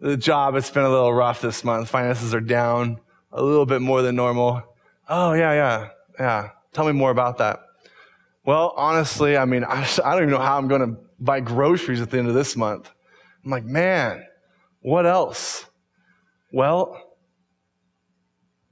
the 0.00 0.16
job, 0.16 0.54
it's 0.54 0.70
been 0.70 0.84
a 0.84 0.88
little 0.88 1.12
rough 1.12 1.42
this 1.42 1.62
month. 1.62 1.90
Finances 1.90 2.34
are 2.34 2.40
down 2.40 2.98
a 3.30 3.42
little 3.42 3.66
bit 3.66 3.82
more 3.82 4.00
than 4.00 4.16
normal. 4.16 4.62
Oh 5.06 5.34
yeah, 5.34 5.52
yeah, 5.52 5.88
yeah. 6.18 6.48
Tell 6.72 6.86
me 6.86 6.92
more 6.92 7.10
about 7.10 7.36
that. 7.38 7.60
Well, 8.46 8.72
honestly, 8.74 9.36
I 9.36 9.44
mean, 9.44 9.64
I, 9.64 9.82
I 10.04 10.14
don't 10.14 10.22
even 10.22 10.30
know 10.30 10.40
how 10.40 10.56
I'm 10.56 10.66
going 10.66 10.80
to 10.80 10.98
buy 11.18 11.40
groceries 11.40 12.00
at 12.00 12.10
the 12.10 12.18
end 12.18 12.28
of 12.28 12.32
this 12.32 12.56
month. 12.56 12.90
I'm 13.44 13.50
like, 13.50 13.66
man, 13.66 14.24
what 14.80 15.04
else? 15.04 15.66
Well, 16.54 16.98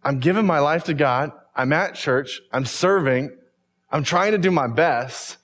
I'm 0.03 0.21
giving 0.21 0.47
my 0.47 0.61
life 0.61 0.85
to 0.85 0.95
God. 0.95 1.33
I'm 1.55 1.75
at 1.75 1.97
church. 1.97 2.41
I'm 2.51 2.65
serving. 2.65 3.37
I'm 3.91 4.05
trying 4.05 4.33
to 4.33 4.39
do 4.39 4.51
my 4.51 4.69
best. 4.69 5.37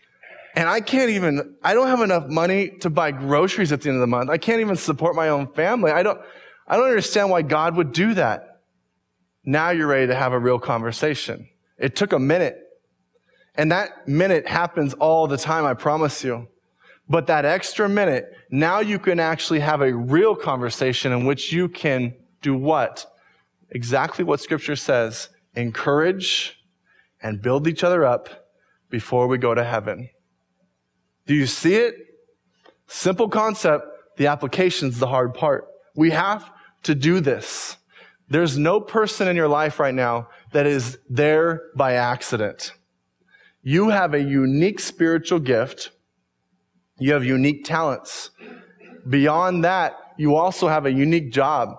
And 0.54 0.68
I 0.68 0.80
can't 0.80 1.10
even, 1.10 1.56
I 1.62 1.74
don't 1.74 1.88
have 1.88 2.00
enough 2.00 2.28
money 2.28 2.70
to 2.80 2.90
buy 2.90 3.10
groceries 3.10 3.72
at 3.72 3.82
the 3.82 3.88
end 3.88 3.96
of 3.96 4.00
the 4.00 4.06
month. 4.06 4.30
I 4.30 4.38
can't 4.38 4.60
even 4.60 4.76
support 4.76 5.16
my 5.16 5.28
own 5.28 5.52
family. 5.52 5.90
I 5.90 6.02
don't, 6.02 6.20
I 6.66 6.76
don't 6.76 6.88
understand 6.88 7.30
why 7.30 7.42
God 7.42 7.76
would 7.76 7.92
do 7.92 8.14
that. 8.14 8.60
Now 9.44 9.70
you're 9.70 9.88
ready 9.88 10.06
to 10.06 10.14
have 10.14 10.32
a 10.32 10.38
real 10.38 10.58
conversation. 10.58 11.48
It 11.76 11.96
took 11.96 12.12
a 12.12 12.18
minute. 12.18 12.58
And 13.56 13.72
that 13.72 14.08
minute 14.08 14.46
happens 14.46 14.94
all 14.94 15.26
the 15.26 15.36
time, 15.36 15.64
I 15.64 15.74
promise 15.74 16.22
you. 16.24 16.48
But 17.08 17.26
that 17.26 17.44
extra 17.44 17.88
minute, 17.88 18.32
now 18.50 18.80
you 18.80 18.98
can 18.98 19.20
actually 19.20 19.60
have 19.60 19.82
a 19.82 19.92
real 19.92 20.34
conversation 20.34 21.12
in 21.12 21.26
which 21.26 21.52
you 21.52 21.68
can 21.68 22.14
do 22.40 22.56
what? 22.56 23.06
Exactly 23.70 24.24
what 24.24 24.40
scripture 24.40 24.76
says. 24.76 25.28
Encourage 25.54 26.58
and 27.22 27.42
build 27.42 27.66
each 27.66 27.84
other 27.84 28.04
up 28.04 28.48
before 28.88 29.26
we 29.26 29.36
go 29.36 29.54
to 29.54 29.64
heaven. 29.64 30.08
Do 31.26 31.34
you 31.34 31.46
see 31.46 31.74
it? 31.76 31.94
Simple 32.87 33.28
concept. 33.28 33.84
The 34.16 34.26
application's 34.26 34.98
the 34.98 35.06
hard 35.06 35.34
part. 35.34 35.66
We 35.96 36.10
have 36.10 36.50
to 36.84 36.94
do 36.94 37.20
this. 37.20 37.76
There's 38.28 38.56
no 38.56 38.80
person 38.80 39.28
in 39.28 39.37
your 39.37 39.48
life 39.48 39.78
right 39.78 39.94
now 39.94 40.28
that 40.52 40.66
is 40.66 40.98
there 41.08 41.62
by 41.76 41.94
accident. 41.94 42.72
You 43.62 43.88
have 43.88 44.14
a 44.14 44.22
unique 44.22 44.80
spiritual 44.80 45.40
gift. 45.40 45.90
You 46.98 47.12
have 47.12 47.24
unique 47.24 47.64
talents. 47.64 48.30
Beyond 49.08 49.64
that, 49.64 49.96
you 50.16 50.37
also 50.37 50.68
have 50.68 50.87
a 50.87 50.92
unique 50.92 51.32
job 51.32 51.76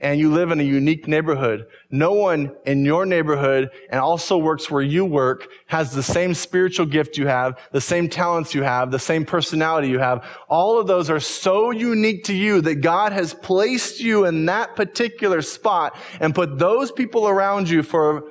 and 0.00 0.20
you 0.20 0.32
live 0.32 0.52
in 0.52 0.60
a 0.60 0.64
unique 0.64 1.08
neighborhood. 1.08 1.66
No 1.90 2.12
one 2.12 2.54
in 2.64 2.84
your 2.84 3.04
neighborhood 3.04 3.70
and 3.90 4.00
also 4.00 4.38
works 4.38 4.70
where 4.70 4.82
you 4.82 5.04
work 5.04 5.48
has 5.66 5.92
the 5.92 6.02
same 6.02 6.34
spiritual 6.34 6.86
gift 6.86 7.18
you 7.18 7.26
have, 7.26 7.58
the 7.72 7.80
same 7.80 8.08
talents 8.08 8.54
you 8.54 8.62
have, 8.62 8.90
the 8.90 8.98
same 8.98 9.24
personality 9.24 9.88
you 9.88 9.98
have. 9.98 10.24
All 10.48 10.78
of 10.78 10.86
those 10.86 11.10
are 11.10 11.20
so 11.20 11.72
unique 11.72 12.24
to 12.24 12.34
you 12.34 12.60
that 12.60 12.76
God 12.76 13.12
has 13.12 13.34
placed 13.34 14.00
you 14.00 14.24
in 14.24 14.46
that 14.46 14.76
particular 14.76 15.42
spot 15.42 15.96
and 16.20 16.34
put 16.34 16.58
those 16.58 16.92
people 16.92 17.26
around 17.26 17.68
you 17.68 17.82
for 17.82 18.24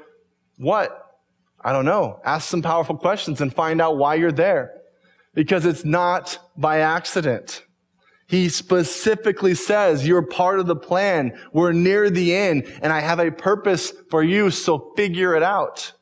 what? 0.57 1.03
I 1.59 1.73
don't 1.73 1.85
know. 1.85 2.21
Ask 2.23 2.47
some 2.47 2.61
powerful 2.61 2.95
questions 2.95 3.41
and 3.41 3.53
find 3.53 3.81
out 3.81 3.97
why 3.97 4.15
you're 4.15 4.31
there. 4.31 4.73
Because 5.33 5.65
it's 5.65 5.83
not 5.83 6.39
by 6.55 6.79
accident. 6.79 7.63
He 8.27 8.49
specifically 8.49 9.55
says, 9.55 10.05
you're 10.05 10.21
part 10.21 10.59
of 10.59 10.67
the 10.67 10.75
plan. 10.75 11.37
We're 11.53 11.71
near 11.71 12.09
the 12.09 12.35
end 12.35 12.65
and 12.81 12.91
I 12.91 12.99
have 12.99 13.19
a 13.19 13.31
purpose 13.31 13.93
for 14.09 14.21
you. 14.21 14.51
So 14.51 14.91
figure 14.95 15.33
it 15.35 15.43
out. 15.43 15.93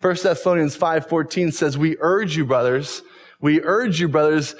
1 0.00 0.16
Thessalonians 0.22 0.76
5:14 0.76 1.50
says, 1.52 1.78
"We 1.78 1.96
urge 2.00 2.36
you, 2.36 2.44
brothers, 2.44 3.02
we 3.40 3.62
urge 3.62 4.00
you, 4.00 4.08
brothers, 4.08 4.54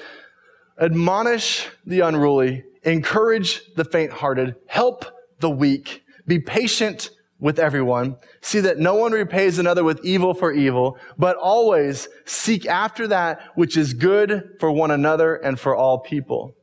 admonish 0.79 1.67
the 1.85 1.99
unruly, 1.99 2.63
encourage 2.83 3.73
the 3.75 3.85
faint-hearted, 3.85 4.55
help 4.67 5.05
the 5.39 5.49
weak, 5.49 6.03
be 6.27 6.39
patient 6.39 7.11
with 7.39 7.59
everyone. 7.59 8.15
See 8.41 8.59
that 8.61 8.79
no 8.79 8.95
one 8.95 9.11
repays 9.11 9.59
another 9.59 9.83
with 9.83 10.03
evil 10.03 10.33
for 10.33 10.51
evil, 10.53 10.97
but 11.17 11.35
always 11.37 12.07
seek 12.25 12.65
after 12.65 13.07
that 13.07 13.41
which 13.55 13.75
is 13.77 13.93
good 13.93 14.55
for 14.59 14.71
one 14.71 14.91
another 14.91 15.35
and 15.35 15.59
for 15.59 15.75
all 15.75 15.99
people. 15.99 16.55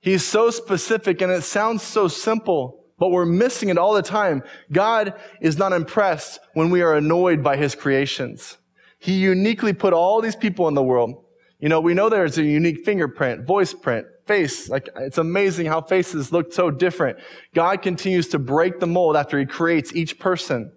He's 0.00 0.24
so 0.24 0.50
specific 0.50 1.20
and 1.20 1.30
it 1.30 1.42
sounds 1.42 1.82
so 1.82 2.08
simple, 2.08 2.84
but 2.98 3.10
we're 3.10 3.26
missing 3.26 3.68
it 3.68 3.78
all 3.78 3.94
the 3.94 4.02
time. 4.02 4.42
God 4.72 5.14
is 5.40 5.58
not 5.58 5.72
impressed 5.72 6.40
when 6.54 6.70
we 6.70 6.82
are 6.82 6.94
annoyed 6.94 7.42
by 7.42 7.56
his 7.56 7.74
creations. 7.74 8.56
He 8.98 9.14
uniquely 9.14 9.72
put 9.72 9.92
all 9.92 10.20
these 10.20 10.36
people 10.36 10.66
in 10.68 10.74
the 10.74 10.82
world. 10.82 11.24
You 11.60 11.68
know, 11.68 11.80
we 11.80 11.94
know 11.94 12.08
there's 12.08 12.38
a 12.38 12.42
unique 12.42 12.84
fingerprint, 12.84 13.46
voice 13.46 13.74
print, 13.74 14.06
face. 14.28 14.68
Like, 14.68 14.88
it's 14.96 15.18
amazing 15.18 15.66
how 15.66 15.80
faces 15.80 16.30
look 16.30 16.52
so 16.52 16.70
different. 16.70 17.18
God 17.54 17.82
continues 17.82 18.28
to 18.28 18.38
break 18.38 18.78
the 18.78 18.86
mold 18.86 19.16
after 19.16 19.38
he 19.38 19.46
creates 19.46 19.92
each 19.94 20.18
person. 20.18 20.70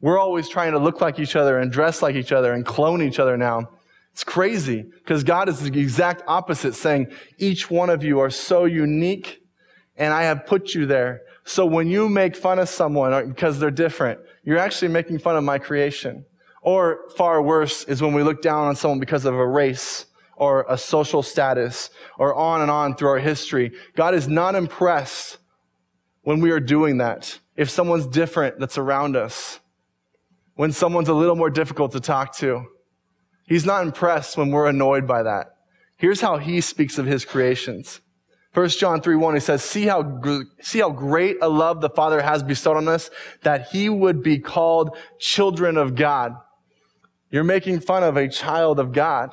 We're 0.00 0.18
always 0.18 0.48
trying 0.48 0.72
to 0.72 0.78
look 0.78 1.00
like 1.00 1.18
each 1.18 1.36
other 1.36 1.58
and 1.58 1.70
dress 1.70 2.02
like 2.02 2.16
each 2.16 2.32
other 2.32 2.52
and 2.52 2.66
clone 2.66 3.02
each 3.02 3.18
other 3.18 3.36
now. 3.36 3.68
It's 4.12 4.24
crazy 4.24 4.82
because 4.82 5.24
God 5.24 5.48
is 5.48 5.60
the 5.60 5.80
exact 5.80 6.22
opposite 6.26 6.74
saying 6.74 7.12
each 7.38 7.70
one 7.70 7.90
of 7.90 8.02
you 8.02 8.20
are 8.20 8.30
so 8.30 8.64
unique 8.64 9.40
and 9.96 10.12
I 10.12 10.22
have 10.22 10.46
put 10.46 10.74
you 10.74 10.86
there. 10.86 11.22
So 11.44 11.66
when 11.66 11.88
you 11.88 12.08
make 12.08 12.36
fun 12.36 12.58
of 12.58 12.68
someone 12.68 13.12
uh, 13.12 13.22
because 13.22 13.58
they're 13.58 13.70
different, 13.70 14.20
you're 14.44 14.58
actually 14.58 14.88
making 14.88 15.18
fun 15.18 15.36
of 15.36 15.44
my 15.44 15.58
creation. 15.58 16.24
Or 16.62 17.00
far 17.16 17.42
worse 17.42 17.84
is 17.84 18.00
when 18.00 18.14
we 18.14 18.22
look 18.22 18.40
down 18.40 18.66
on 18.66 18.76
someone 18.76 19.00
because 19.00 19.24
of 19.24 19.34
a 19.34 19.46
race 19.46 20.06
or 20.36 20.66
a 20.68 20.76
social 20.76 21.22
status 21.22 21.90
or 22.18 22.34
on 22.34 22.60
and 22.60 22.70
on 22.70 22.94
through 22.94 23.08
our 23.08 23.18
history. 23.18 23.72
God 23.96 24.14
is 24.14 24.28
not 24.28 24.54
impressed 24.54 25.38
when 26.22 26.40
we 26.40 26.50
are 26.50 26.60
doing 26.60 26.98
that. 26.98 27.38
If 27.56 27.70
someone's 27.70 28.06
different 28.06 28.58
that's 28.58 28.78
around 28.78 29.16
us, 29.16 29.60
when 30.54 30.72
someone's 30.72 31.08
a 31.08 31.14
little 31.14 31.36
more 31.36 31.50
difficult 31.50 31.92
to 31.92 32.00
talk 32.00 32.34
to, 32.36 32.66
He's 33.46 33.66
not 33.66 33.84
impressed 33.84 34.38
when 34.38 34.50
we're 34.50 34.68
annoyed 34.68 35.06
by 35.06 35.22
that. 35.22 35.48
Here's 35.96 36.20
how 36.20 36.38
He 36.38 36.60
speaks 36.60 36.98
of 36.98 37.06
His 37.06 37.24
creations. 37.24 38.00
1 38.54 38.68
John 38.68 39.00
3 39.00 39.16
1, 39.16 39.34
he 39.34 39.40
says, 39.40 39.64
see 39.64 39.84
how, 39.86 40.22
see 40.60 40.78
how 40.78 40.90
great 40.90 41.36
a 41.42 41.48
love 41.48 41.80
the 41.80 41.90
Father 41.90 42.22
has 42.22 42.42
bestowed 42.42 42.76
on 42.76 42.88
us 42.88 43.10
that 43.42 43.68
He 43.72 43.88
would 43.88 44.22
be 44.22 44.38
called 44.38 44.96
children 45.18 45.76
of 45.76 45.94
God. 45.94 46.36
You're 47.30 47.44
making 47.44 47.80
fun 47.80 48.04
of 48.04 48.16
a 48.16 48.28
child 48.28 48.78
of 48.78 48.92
God 48.92 49.30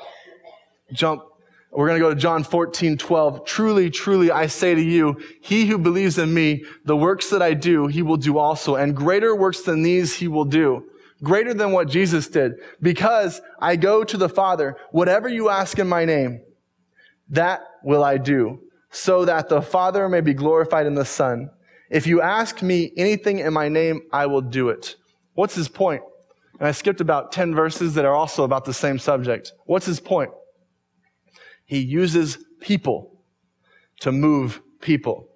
jump. 0.94 1.24
We're 1.72 1.88
going 1.88 2.00
to 2.00 2.06
go 2.06 2.14
to 2.14 2.20
John 2.20 2.44
14, 2.44 2.98
12. 2.98 3.46
Truly, 3.46 3.90
truly, 3.90 4.30
I 4.30 4.48
say 4.48 4.76
to 4.76 4.82
you, 4.82 5.22
he 5.42 5.66
who 5.68 5.78
believes 5.78 6.18
in 6.18 6.34
me, 6.34 6.66
the 6.84 6.98
works 6.98 7.30
that 7.30 7.42
I 7.42 7.54
do, 7.54 7.88
he 7.88 8.02
will 8.02 8.18
do 8.18 8.38
also. 8.38 8.76
And 8.76 8.96
greater 8.96 9.34
works 9.36 9.62
than 9.62 9.82
these 9.82 10.16
he 10.16 10.28
will 10.28 10.46
do. 10.46 10.84
Greater 11.24 11.54
than 11.54 11.72
what 11.72 11.88
Jesus 11.88 12.28
did. 12.28 12.54
Because 12.82 13.42
I 13.60 13.78
go 13.78 14.04
to 14.04 14.18
the 14.18 14.28
Father. 14.28 14.76
Whatever 14.92 15.30
you 15.30 15.50
ask 15.50 15.80
in 15.80 15.88
my 15.88 16.04
name, 16.04 16.42
that 17.30 17.62
will 17.84 18.04
I 18.04 18.18
do. 18.18 18.60
So 18.90 19.24
that 19.24 19.48
the 19.48 19.62
Father 19.62 20.10
may 20.10 20.20
be 20.20 20.34
glorified 20.34 20.88
in 20.88 20.96
the 20.96 21.06
Son. 21.06 21.50
If 21.90 22.06
you 22.06 22.22
ask 22.22 22.62
me 22.62 22.92
anything 22.98 23.40
in 23.40 23.54
my 23.54 23.70
name, 23.70 24.02
I 24.12 24.26
will 24.26 24.42
do 24.42 24.70
it. 24.70 24.96
What's 25.36 25.56
his 25.56 25.70
point? 25.70 26.02
And 26.60 26.68
I 26.68 26.72
skipped 26.72 27.00
about 27.00 27.32
10 27.32 27.56
verses 27.56 27.94
that 27.96 28.04
are 28.04 28.14
also 28.14 28.44
about 28.44 28.66
the 28.66 28.74
same 28.74 29.00
subject. 29.00 29.54
What's 29.66 29.86
his 29.86 30.00
point? 30.00 30.32
He 31.72 31.80
uses 31.80 32.38
people 32.60 33.24
to 34.02 34.12
move 34.12 34.62
people. 34.82 35.30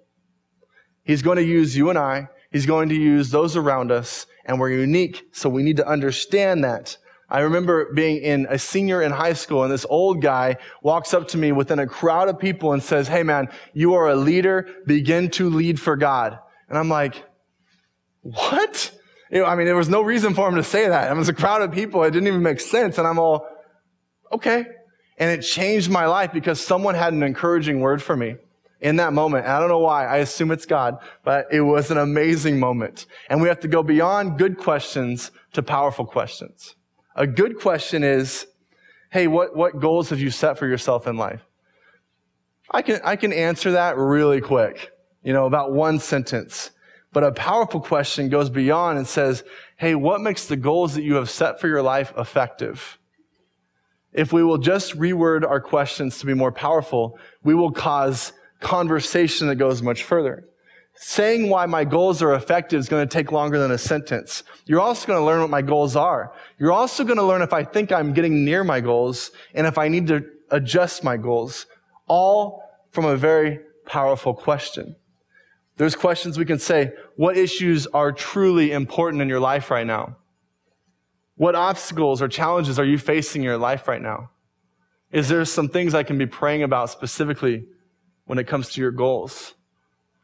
He's 1.02 1.22
going 1.22 1.38
to 1.38 1.42
use 1.42 1.74
you 1.74 1.88
and 1.88 1.98
I. 1.98 2.28
He's 2.52 2.66
going 2.66 2.90
to 2.90 2.94
use 2.94 3.30
those 3.30 3.56
around 3.56 3.90
us, 3.90 4.26
and 4.44 4.60
we're 4.60 4.72
unique, 4.72 5.28
so 5.32 5.48
we 5.48 5.62
need 5.62 5.78
to 5.78 5.88
understand 5.88 6.62
that. 6.62 6.98
I 7.30 7.40
remember 7.40 7.90
being 7.94 8.18
in 8.18 8.46
a 8.50 8.58
senior 8.58 9.00
in 9.00 9.12
high 9.12 9.32
school, 9.32 9.62
and 9.62 9.72
this 9.72 9.86
old 9.88 10.20
guy 10.20 10.56
walks 10.82 11.14
up 11.14 11.28
to 11.28 11.38
me 11.38 11.52
within 11.52 11.78
a 11.78 11.86
crowd 11.86 12.28
of 12.28 12.38
people 12.38 12.74
and 12.74 12.82
says, 12.82 13.08
Hey 13.08 13.22
man, 13.22 13.48
you 13.72 13.94
are 13.94 14.10
a 14.10 14.14
leader. 14.14 14.68
Begin 14.84 15.30
to 15.30 15.48
lead 15.48 15.80
for 15.80 15.96
God. 15.96 16.38
And 16.68 16.76
I'm 16.76 16.90
like, 16.90 17.24
What? 18.20 18.92
You 19.30 19.40
know, 19.40 19.46
I 19.46 19.56
mean, 19.56 19.64
there 19.64 19.74
was 19.74 19.88
no 19.88 20.02
reason 20.02 20.34
for 20.34 20.46
him 20.50 20.56
to 20.56 20.62
say 20.62 20.86
that. 20.86 21.10
It 21.10 21.16
was 21.16 21.30
a 21.30 21.34
crowd 21.34 21.62
of 21.62 21.72
people. 21.72 22.02
It 22.02 22.10
didn't 22.10 22.28
even 22.28 22.42
make 22.42 22.60
sense. 22.60 22.98
And 22.98 23.06
I'm 23.06 23.18
all, 23.18 23.48
okay. 24.30 24.66
And 25.18 25.30
it 25.30 25.42
changed 25.42 25.90
my 25.90 26.06
life 26.06 26.32
because 26.32 26.60
someone 26.60 26.94
had 26.94 27.12
an 27.12 27.22
encouraging 27.22 27.80
word 27.80 28.02
for 28.02 28.16
me 28.16 28.36
in 28.80 28.96
that 28.96 29.12
moment. 29.12 29.44
And 29.44 29.52
I 29.52 29.60
don't 29.60 29.68
know 29.68 29.78
why. 29.78 30.06
I 30.06 30.18
assume 30.18 30.50
it's 30.50 30.66
God, 30.66 30.98
but 31.24 31.46
it 31.50 31.62
was 31.62 31.90
an 31.90 31.98
amazing 31.98 32.60
moment. 32.60 33.06
And 33.30 33.40
we 33.40 33.48
have 33.48 33.60
to 33.60 33.68
go 33.68 33.82
beyond 33.82 34.38
good 34.38 34.58
questions 34.58 35.30
to 35.54 35.62
powerful 35.62 36.04
questions. 36.04 36.74
A 37.14 37.26
good 37.26 37.58
question 37.58 38.04
is, 38.04 38.46
hey, 39.10 39.26
what, 39.26 39.56
what 39.56 39.80
goals 39.80 40.10
have 40.10 40.20
you 40.20 40.30
set 40.30 40.58
for 40.58 40.66
yourself 40.66 41.06
in 41.06 41.16
life? 41.16 41.42
I 42.70 42.82
can, 42.82 43.00
I 43.04 43.16
can 43.16 43.32
answer 43.32 43.72
that 43.72 43.96
really 43.96 44.40
quick, 44.40 44.90
you 45.22 45.32
know, 45.32 45.46
about 45.46 45.72
one 45.72 45.98
sentence. 45.98 46.70
But 47.12 47.24
a 47.24 47.32
powerful 47.32 47.80
question 47.80 48.28
goes 48.28 48.50
beyond 48.50 48.98
and 48.98 49.06
says, 49.06 49.44
hey, 49.78 49.94
what 49.94 50.20
makes 50.20 50.46
the 50.46 50.56
goals 50.56 50.94
that 50.94 51.02
you 51.02 51.14
have 51.14 51.30
set 51.30 51.60
for 51.60 51.68
your 51.68 51.80
life 51.80 52.12
effective? 52.18 52.98
If 54.16 54.32
we 54.32 54.42
will 54.42 54.56
just 54.56 54.98
reword 54.98 55.46
our 55.46 55.60
questions 55.60 56.18
to 56.18 56.26
be 56.26 56.32
more 56.32 56.50
powerful, 56.50 57.18
we 57.44 57.54
will 57.54 57.70
cause 57.70 58.32
conversation 58.60 59.46
that 59.48 59.56
goes 59.56 59.82
much 59.82 60.02
further. 60.02 60.48
Saying 60.94 61.50
why 61.50 61.66
my 61.66 61.84
goals 61.84 62.22
are 62.22 62.32
effective 62.32 62.80
is 62.80 62.88
going 62.88 63.06
to 63.06 63.12
take 63.12 63.30
longer 63.30 63.58
than 63.58 63.70
a 63.70 63.76
sentence. 63.76 64.42
You're 64.64 64.80
also 64.80 65.06
going 65.06 65.20
to 65.20 65.24
learn 65.24 65.42
what 65.42 65.50
my 65.50 65.60
goals 65.60 65.94
are. 65.94 66.32
You're 66.58 66.72
also 66.72 67.04
going 67.04 67.18
to 67.18 67.22
learn 67.22 67.42
if 67.42 67.52
I 67.52 67.62
think 67.62 67.92
I'm 67.92 68.14
getting 68.14 68.42
near 68.46 68.64
my 68.64 68.80
goals 68.80 69.30
and 69.52 69.66
if 69.66 69.76
I 69.76 69.88
need 69.88 70.06
to 70.06 70.24
adjust 70.50 71.04
my 71.04 71.18
goals. 71.18 71.66
All 72.08 72.62
from 72.92 73.04
a 73.04 73.16
very 73.16 73.60
powerful 73.84 74.32
question. 74.32 74.96
There's 75.76 75.94
questions 75.94 76.38
we 76.38 76.46
can 76.46 76.58
say, 76.58 76.92
what 77.16 77.36
issues 77.36 77.86
are 77.88 78.10
truly 78.10 78.72
important 78.72 79.20
in 79.20 79.28
your 79.28 79.40
life 79.40 79.70
right 79.70 79.86
now? 79.86 80.16
What 81.36 81.54
obstacles 81.54 82.22
or 82.22 82.28
challenges 82.28 82.78
are 82.78 82.84
you 82.84 82.98
facing 82.98 83.42
in 83.42 83.44
your 83.44 83.58
life 83.58 83.88
right 83.88 84.00
now? 84.00 84.30
Is 85.12 85.28
there 85.28 85.44
some 85.44 85.68
things 85.68 85.94
I 85.94 86.02
can 86.02 86.18
be 86.18 86.26
praying 86.26 86.62
about 86.62 86.90
specifically 86.90 87.66
when 88.24 88.38
it 88.38 88.46
comes 88.46 88.70
to 88.70 88.80
your 88.80 88.90
goals? 88.90 89.54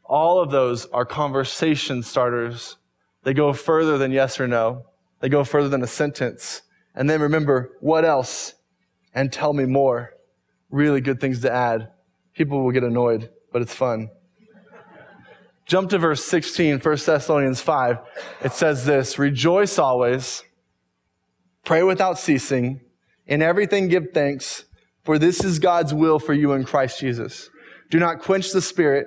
All 0.05 0.41
of 0.41 0.51
those 0.51 0.87
are 0.87 1.05
conversation 1.05 2.03
starters. 2.03 2.77
They 3.25 3.35
go 3.35 3.53
further 3.53 3.99
than 3.99 4.11
yes 4.11 4.41
or 4.41 4.49
no. 4.49 4.87
They 5.21 5.29
go 5.29 5.45
further 5.45 5.69
than 5.69 5.83
a 5.83 5.87
sentence. 5.87 6.63
And 6.95 7.09
then 7.09 7.21
remember, 7.21 7.77
what 7.81 8.05
else? 8.05 8.55
And 9.15 9.33
tell 9.33 9.53
me 9.53 9.65
more. 9.65 10.15
Really 10.71 11.01
good 11.01 11.21
things 11.21 11.41
to 11.43 11.53
add. 11.53 11.91
People 12.35 12.65
will 12.65 12.73
get 12.73 12.83
annoyed, 12.83 13.31
but 13.53 13.63
it's 13.63 13.75
fun. 13.75 14.11
Jump 15.67 15.91
to 15.91 15.99
verse 15.99 16.25
16, 16.25 16.81
1 16.81 16.97
Thessalonians 17.07 17.61
5. 17.61 17.99
It 18.45 18.53
says 18.53 18.85
this 18.85 19.19
Rejoice 19.19 19.79
always, 19.79 20.43
pray 21.65 21.83
without 21.83 22.19
ceasing, 22.19 22.81
in 23.27 23.43
everything 23.43 23.89
give 23.89 24.09
thanks, 24.13 24.65
for 25.05 25.19
this 25.19 25.45
is 25.45 25.59
God's 25.59 25.95
will 25.95 26.19
for 26.19 26.35
you 26.35 26.53
in 26.53 26.65
Christ 26.65 27.01
Jesus. 27.01 27.51
Do 27.91 27.99
not 27.99 28.21
quench 28.21 28.53
the 28.53 28.63
spirit. 28.63 29.07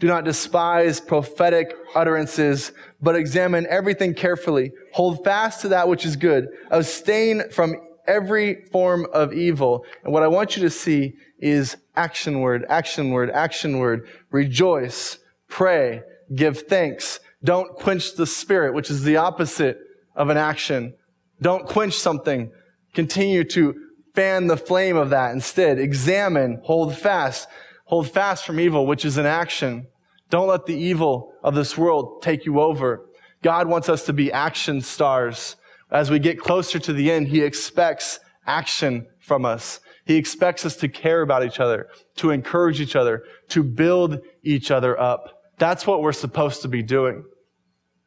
Do 0.00 0.06
not 0.06 0.24
despise 0.24 1.00
prophetic 1.00 1.74
utterances, 1.94 2.72
but 3.00 3.16
examine 3.16 3.66
everything 3.68 4.12
carefully. 4.14 4.72
Hold 4.92 5.24
fast 5.24 5.62
to 5.62 5.68
that 5.68 5.88
which 5.88 6.04
is 6.04 6.16
good. 6.16 6.48
Abstain 6.70 7.50
from 7.50 7.76
every 8.06 8.64
form 8.66 9.06
of 9.12 9.32
evil. 9.32 9.84
And 10.02 10.12
what 10.12 10.22
I 10.22 10.28
want 10.28 10.56
you 10.56 10.62
to 10.62 10.70
see 10.70 11.14
is 11.38 11.76
action 11.96 12.40
word, 12.40 12.64
action 12.68 13.10
word, 13.10 13.30
action 13.30 13.78
word. 13.78 14.08
Rejoice, 14.30 15.18
pray, 15.48 16.02
give 16.34 16.62
thanks. 16.62 17.20
Don't 17.42 17.74
quench 17.76 18.14
the 18.14 18.26
spirit, 18.26 18.74
which 18.74 18.90
is 18.90 19.04
the 19.04 19.16
opposite 19.16 19.78
of 20.16 20.28
an 20.28 20.36
action. 20.36 20.94
Don't 21.40 21.66
quench 21.66 21.94
something. 21.94 22.50
Continue 22.92 23.44
to 23.44 23.74
fan 24.14 24.46
the 24.46 24.56
flame 24.56 24.96
of 24.96 25.10
that 25.10 25.32
instead. 25.32 25.78
Examine, 25.78 26.60
hold 26.62 26.96
fast. 26.96 27.48
Hold 27.86 28.10
fast 28.10 28.46
from 28.46 28.60
evil, 28.60 28.86
which 28.86 29.04
is 29.04 29.18
an 29.18 29.26
action. 29.26 29.86
Don't 30.30 30.48
let 30.48 30.66
the 30.66 30.76
evil 30.76 31.34
of 31.42 31.54
this 31.54 31.76
world 31.76 32.22
take 32.22 32.46
you 32.46 32.60
over. 32.60 33.06
God 33.42 33.68
wants 33.68 33.88
us 33.88 34.06
to 34.06 34.12
be 34.12 34.32
action 34.32 34.80
stars. 34.80 35.56
As 35.90 36.10
we 36.10 36.18
get 36.18 36.40
closer 36.40 36.78
to 36.78 36.92
the 36.92 37.10
end, 37.10 37.28
He 37.28 37.42
expects 37.42 38.20
action 38.46 39.06
from 39.18 39.44
us. 39.44 39.80
He 40.06 40.16
expects 40.16 40.64
us 40.64 40.76
to 40.76 40.88
care 40.88 41.22
about 41.22 41.44
each 41.44 41.60
other, 41.60 41.88
to 42.16 42.30
encourage 42.30 42.80
each 42.80 42.96
other, 42.96 43.22
to 43.48 43.62
build 43.62 44.20
each 44.42 44.70
other 44.70 44.98
up. 44.98 45.42
That's 45.58 45.86
what 45.86 46.02
we're 46.02 46.12
supposed 46.12 46.62
to 46.62 46.68
be 46.68 46.82
doing. 46.82 47.24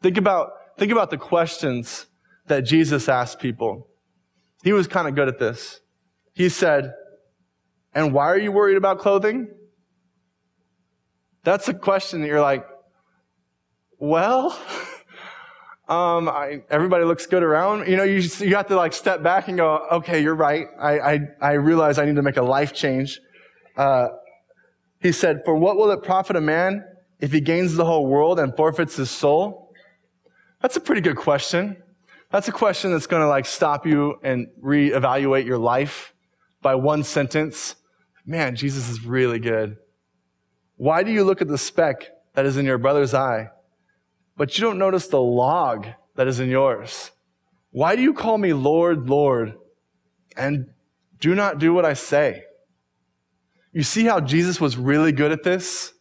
Think 0.01 0.17
about, 0.17 0.49
think 0.77 0.91
about 0.91 1.09
the 1.09 1.17
questions 1.17 2.07
that 2.47 2.61
Jesus 2.61 3.07
asked 3.07 3.39
people. 3.39 3.87
He 4.63 4.73
was 4.73 4.87
kind 4.87 5.07
of 5.07 5.15
good 5.15 5.27
at 5.27 5.39
this. 5.39 5.79
He 6.33 6.49
said, 6.49 6.93
And 7.93 8.13
why 8.13 8.25
are 8.27 8.37
you 8.37 8.51
worried 8.51 8.77
about 8.77 8.99
clothing? 8.99 9.47
That's 11.43 11.69
a 11.69 11.73
question 11.73 12.21
that 12.21 12.27
you're 12.27 12.41
like, 12.41 12.65
well, 13.99 14.51
um, 15.87 16.27
I, 16.27 16.63
everybody 16.69 17.05
looks 17.05 17.25
good 17.25 17.41
around. 17.41 17.87
You 17.87 17.95
know, 17.95 18.03
you, 18.03 18.19
you 18.39 18.55
have 18.55 18.67
to 18.67 18.75
like 18.75 18.91
step 18.91 19.23
back 19.23 19.47
and 19.47 19.57
go, 19.57 19.87
okay, 19.93 20.21
you're 20.21 20.35
right. 20.35 20.67
I, 20.77 20.99
I, 20.99 21.19
I 21.41 21.51
realize 21.53 21.99
I 21.99 22.05
need 22.05 22.17
to 22.17 22.21
make 22.21 22.35
a 22.35 22.43
life 22.43 22.73
change. 22.73 23.21
Uh, 23.77 24.07
he 25.01 25.13
said, 25.13 25.43
for 25.45 25.55
what 25.55 25.77
will 25.77 25.89
it 25.91 26.03
profit 26.03 26.35
a 26.35 26.41
man 26.41 26.83
if 27.19 27.31
he 27.31 27.39
gains 27.39 27.75
the 27.75 27.85
whole 27.85 28.07
world 28.07 28.39
and 28.39 28.55
forfeits 28.55 28.95
his 28.97 29.09
soul? 29.09 29.73
That's 30.61 30.75
a 30.75 30.81
pretty 30.81 31.01
good 31.01 31.17
question. 31.17 31.77
That's 32.31 32.47
a 32.47 32.51
question 32.51 32.91
that's 32.91 33.07
going 33.07 33.21
to 33.21 33.27
like 33.27 33.45
stop 33.45 33.85
you 33.85 34.19
and 34.21 34.47
reevaluate 34.61 35.45
your 35.45 35.57
life 35.57 36.13
by 36.61 36.75
one 36.75 37.03
sentence. 37.03 37.75
Man, 38.25 38.55
Jesus 38.55 38.89
is 38.89 39.05
really 39.05 39.39
good. 39.39 39.77
Why 40.75 41.03
do 41.03 41.11
you 41.11 41.23
look 41.23 41.41
at 41.41 41.47
the 41.47 41.57
speck 41.57 42.09
that 42.33 42.45
is 42.45 42.57
in 42.57 42.65
your 42.65 42.77
brother's 42.77 43.13
eye, 43.13 43.49
but 44.35 44.57
you 44.57 44.61
don't 44.61 44.77
notice 44.77 45.07
the 45.07 45.21
log 45.21 45.87
that 46.15 46.27
is 46.27 46.39
in 46.39 46.49
yours? 46.49 47.11
Why 47.71 47.95
do 47.95 48.01
you 48.01 48.13
call 48.13 48.37
me 48.37 48.53
Lord, 48.53 49.09
Lord, 49.09 49.55
and 50.35 50.67
do 51.19 51.33
not 51.33 51.59
do 51.59 51.73
what 51.73 51.85
I 51.85 51.93
say? 51.93 52.43
You 53.71 53.83
see 53.83 54.05
how 54.05 54.19
Jesus 54.19 54.59
was 54.59 54.77
really 54.77 55.11
good 55.11 55.31
at 55.31 55.43
this? 55.43 55.93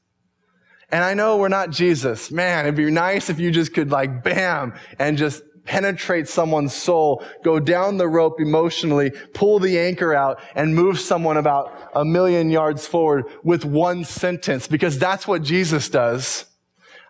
And 0.91 1.03
I 1.03 1.15
know 1.15 1.37
we're 1.37 1.49
not 1.49 1.71
Jesus. 1.71 2.31
Man, 2.31 2.65
it'd 2.65 2.77
be 2.77 2.91
nice 2.91 3.29
if 3.29 3.39
you 3.39 3.51
just 3.51 3.75
could 3.75 3.91
like, 3.91 4.23
bam, 4.23 4.75
and 4.99 5.19
just 5.19 5.43
penetrate 5.67 6.29
someone's 6.29 6.73
soul, 6.73 7.25
go 7.43 7.59
down 7.59 7.97
the 7.97 8.09
rope 8.09 8.41
emotionally, 8.41 9.11
pull 9.35 9.59
the 9.59 9.79
anchor 9.79 10.15
out, 10.15 10.41
and 10.55 10.75
move 10.75 10.99
someone 10.99 11.37
about 11.37 11.91
a 11.95 12.05
million 12.05 12.51
yards 12.51 12.87
forward 12.87 13.27
with 13.43 13.65
one 13.65 14.05
sentence, 14.05 14.67
because 14.67 14.99
that's 14.99 15.27
what 15.27 15.43
Jesus 15.43 15.89
does. 15.89 16.47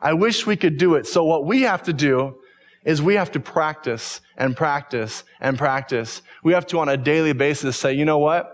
I 0.00 0.14
wish 0.14 0.46
we 0.46 0.56
could 0.56 0.76
do 0.76 0.94
it. 0.94 1.06
So 1.06 1.24
what 1.24 1.46
we 1.46 1.62
have 1.62 1.82
to 1.84 1.92
do 1.92 2.36
is 2.84 3.02
we 3.02 3.14
have 3.14 3.32
to 3.32 3.40
practice 3.40 4.20
and 4.36 4.56
practice 4.56 5.24
and 5.40 5.58
practice. 5.58 6.22
We 6.44 6.52
have 6.52 6.66
to 6.68 6.78
on 6.78 6.88
a 6.88 6.96
daily 6.96 7.32
basis 7.32 7.76
say, 7.76 7.94
you 7.94 8.04
know 8.04 8.18
what? 8.18 8.52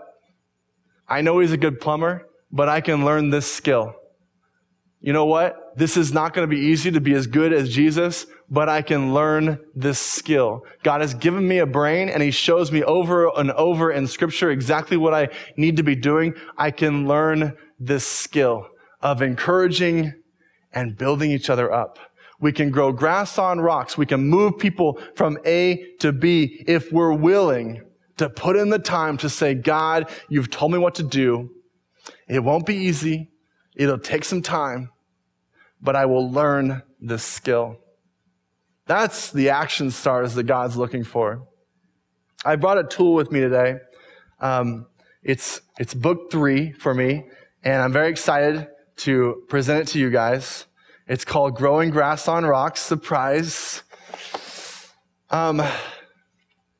I 1.07 1.21
know 1.21 1.39
he's 1.39 1.51
a 1.51 1.57
good 1.57 1.79
plumber, 1.79 2.27
but 2.51 2.69
I 2.69 2.81
can 2.81 3.05
learn 3.05 3.29
this 3.29 3.51
skill. 3.51 3.93
You 5.01 5.13
know 5.13 5.25
what? 5.25 5.59
This 5.75 5.97
is 5.97 6.13
not 6.13 6.33
going 6.33 6.47
to 6.47 6.55
be 6.55 6.61
easy 6.61 6.91
to 6.91 7.01
be 7.01 7.13
as 7.13 7.27
good 7.27 7.51
as 7.51 7.73
Jesus, 7.73 8.27
but 8.49 8.69
I 8.69 8.81
can 8.81 9.13
learn 9.13 9.59
this 9.75 9.99
skill. 9.99 10.61
God 10.83 11.01
has 11.01 11.13
given 11.13 11.47
me 11.47 11.57
a 11.59 11.65
brain 11.65 12.09
and 12.09 12.21
he 12.21 12.31
shows 12.31 12.71
me 12.71 12.83
over 12.83 13.27
and 13.35 13.51
over 13.51 13.91
in 13.91 14.05
scripture 14.07 14.51
exactly 14.51 14.97
what 14.97 15.13
I 15.13 15.29
need 15.57 15.77
to 15.77 15.83
be 15.83 15.95
doing. 15.95 16.35
I 16.57 16.71
can 16.71 17.07
learn 17.07 17.57
this 17.79 18.05
skill 18.05 18.67
of 19.01 19.21
encouraging 19.21 20.13
and 20.71 20.97
building 20.97 21.31
each 21.31 21.49
other 21.49 21.71
up. 21.71 21.97
We 22.39 22.51
can 22.51 22.71
grow 22.71 22.91
grass 22.91 23.37
on 23.37 23.59
rocks. 23.59 23.97
We 23.97 24.05
can 24.05 24.27
move 24.27 24.57
people 24.57 24.99
from 25.15 25.37
A 25.45 25.83
to 25.99 26.11
B 26.11 26.63
if 26.67 26.91
we're 26.91 27.13
willing 27.13 27.81
to 28.17 28.29
put 28.29 28.55
in 28.55 28.69
the 28.69 28.79
time 28.79 29.17
to 29.17 29.29
say, 29.29 29.53
God, 29.53 30.09
you've 30.29 30.49
told 30.49 30.71
me 30.71 30.77
what 30.77 30.95
to 30.95 31.03
do. 31.03 31.49
It 32.27 32.43
won't 32.43 32.65
be 32.65 32.75
easy. 32.75 33.31
It'll 33.75 33.97
take 33.97 34.23
some 34.23 34.41
time, 34.41 34.89
but 35.83 35.95
I 35.95 36.05
will 36.05 36.31
learn 36.31 36.81
this 37.01 37.23
skill. 37.23 37.77
That's 38.87 39.31
the 39.31 39.49
action 39.49 39.91
stars 39.91 40.33
that 40.35 40.43
God's 40.43 40.77
looking 40.77 41.03
for. 41.03 41.45
I 42.45 42.55
brought 42.55 42.77
a 42.77 42.83
tool 42.83 43.13
with 43.13 43.31
me 43.31 43.41
today. 43.41 43.75
Um, 44.39 44.87
it's, 45.21 45.61
it's 45.77 45.93
book 45.93 46.31
three 46.31 46.71
for 46.71 46.93
me, 46.93 47.25
and 47.63 47.81
I'm 47.81 47.91
very 47.91 48.09
excited 48.09 48.67
to 48.97 49.43
present 49.49 49.81
it 49.81 49.91
to 49.91 49.99
you 49.99 50.09
guys. 50.09 50.65
It's 51.07 51.25
called 51.25 51.55
Growing 51.55 51.89
Grass 51.89 52.27
on 52.27 52.45
Rocks. 52.45 52.79
Surprise. 52.79 53.83
Um, 55.29 55.61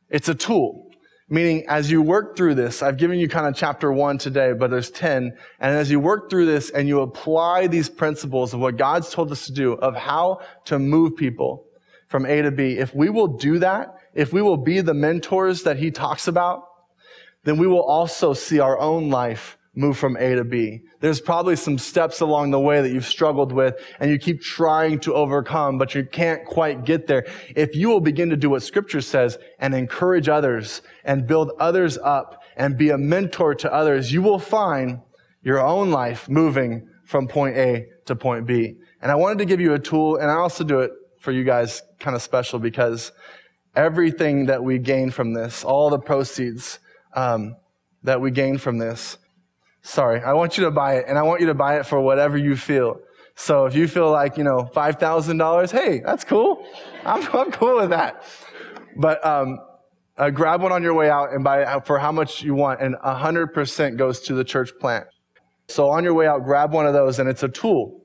it's 0.09 0.29
a 0.29 0.35
tool, 0.35 0.92
meaning 1.29 1.65
as 1.67 1.89
you 1.89 2.01
work 2.01 2.35
through 2.35 2.55
this, 2.55 2.81
I've 2.81 2.97
given 2.97 3.19
you 3.19 3.27
kind 3.27 3.47
of 3.47 3.55
chapter 3.55 3.91
one 3.91 4.17
today, 4.17 4.53
but 4.53 4.69
there's 4.69 4.91
10. 4.91 5.35
And 5.59 5.75
as 5.75 5.89
you 5.89 5.99
work 5.99 6.29
through 6.29 6.45
this 6.45 6.69
and 6.69 6.87
you 6.87 7.01
apply 7.01 7.67
these 7.67 7.89
principles 7.89 8.53
of 8.53 8.59
what 8.59 8.77
God's 8.77 9.09
told 9.09 9.31
us 9.31 9.45
to 9.47 9.51
do, 9.51 9.73
of 9.73 9.95
how 9.95 10.41
to 10.65 10.79
move 10.79 11.15
people, 11.15 11.65
from 12.13 12.27
A 12.27 12.43
to 12.43 12.51
B, 12.51 12.77
if 12.77 12.93
we 12.93 13.09
will 13.09 13.25
do 13.25 13.57
that, 13.57 13.95
if 14.13 14.31
we 14.31 14.43
will 14.43 14.57
be 14.57 14.81
the 14.81 14.93
mentors 14.93 15.63
that 15.63 15.77
he 15.77 15.89
talks 15.89 16.27
about, 16.27 16.63
then 17.43 17.57
we 17.57 17.65
will 17.65 17.81
also 17.81 18.33
see 18.33 18.59
our 18.59 18.77
own 18.77 19.09
life 19.09 19.57
move 19.75 19.97
from 19.97 20.15
A 20.17 20.35
to 20.35 20.43
B. 20.43 20.81
There's 20.99 21.19
probably 21.19 21.55
some 21.55 21.77
steps 21.77 22.21
along 22.21 22.51
the 22.51 22.59
way 22.59 22.81
that 22.81 22.91
you've 22.91 23.07
struggled 23.07 23.51
with 23.51 23.75
and 23.99 24.11
you 24.11 24.19
keep 24.19 24.41
trying 24.41 24.99
to 25.01 25.15
overcome, 25.15 25.77
but 25.77 25.95
you 25.95 26.05
can't 26.05 26.45
quite 26.45 26.85
get 26.85 27.07
there. 27.07 27.25
If 27.55 27.75
you 27.75 27.89
will 27.89 27.99
begin 27.99 28.29
to 28.29 28.35
do 28.35 28.51
what 28.51 28.61
scripture 28.61 29.01
says 29.01 29.37
and 29.59 29.73
encourage 29.73 30.29
others 30.29 30.81
and 31.03 31.25
build 31.25 31.51
others 31.59 31.97
up 31.97 32.43
and 32.55 32.77
be 32.77 32.91
a 32.91 32.97
mentor 32.97 33.55
to 33.55 33.73
others, 33.73 34.13
you 34.13 34.21
will 34.21 34.39
find 34.39 34.99
your 35.41 35.59
own 35.59 35.89
life 35.89 36.29
moving 36.29 36.87
from 37.05 37.27
point 37.27 37.57
A 37.57 37.87
to 38.05 38.15
point 38.15 38.45
B. 38.45 38.75
And 39.01 39.11
I 39.11 39.15
wanted 39.15 39.39
to 39.39 39.45
give 39.45 39.59
you 39.59 39.73
a 39.73 39.79
tool 39.79 40.17
and 40.17 40.29
I 40.29 40.35
also 40.35 40.63
do 40.63 40.79
it 40.81 40.91
for 41.19 41.31
you 41.31 41.43
guys 41.43 41.81
kind 41.99 42.15
of 42.15 42.21
special 42.21 42.59
because 42.59 43.11
everything 43.75 44.45
that 44.45 44.63
we 44.63 44.77
gain 44.77 45.09
from 45.09 45.33
this, 45.33 45.63
all 45.63 45.89
the 45.89 45.99
proceeds 45.99 46.79
um, 47.15 47.55
that 48.03 48.21
we 48.21 48.29
gain 48.29 48.57
from 48.57 48.77
this, 48.77 49.17
sorry, 49.83 50.21
I 50.21 50.33
want 50.33 50.57
you 50.57 50.63
to 50.65 50.71
buy 50.71 50.95
it, 50.95 51.05
and 51.07 51.17
I 51.17 51.21
want 51.23 51.41
you 51.41 51.47
to 51.47 51.53
buy 51.53 51.77
it 51.79 51.85
for 51.85 52.01
whatever 52.01 52.37
you 52.37 52.55
feel. 52.55 52.99
So 53.35 53.65
if 53.65 53.75
you 53.75 53.87
feel 53.87 54.11
like, 54.11 54.37
you 54.37 54.43
know, 54.43 54.69
$5,000, 54.73 55.71
hey, 55.71 56.01
that's 56.05 56.23
cool. 56.23 56.65
I'm, 57.05 57.21
I'm 57.33 57.51
cool 57.51 57.77
with 57.77 57.89
that. 57.91 58.23
But 58.95 59.25
um, 59.25 59.59
uh, 60.17 60.29
grab 60.29 60.61
one 60.61 60.71
on 60.71 60.83
your 60.83 60.93
way 60.93 61.09
out 61.09 61.33
and 61.33 61.43
buy 61.43 61.63
it 61.63 61.85
for 61.85 61.99
how 61.99 62.11
much 62.11 62.41
you 62.41 62.55
want, 62.55 62.81
and 62.81 62.95
100% 62.95 63.97
goes 63.97 64.21
to 64.21 64.33
the 64.33 64.43
church 64.43 64.71
plant. 64.79 65.05
So 65.67 65.89
on 65.89 66.03
your 66.03 66.13
way 66.13 66.27
out, 66.27 66.43
grab 66.43 66.73
one 66.73 66.85
of 66.85 66.93
those, 66.93 67.19
and 67.19 67.29
it's 67.29 67.43
a 67.43 67.47
tool. 67.47 68.01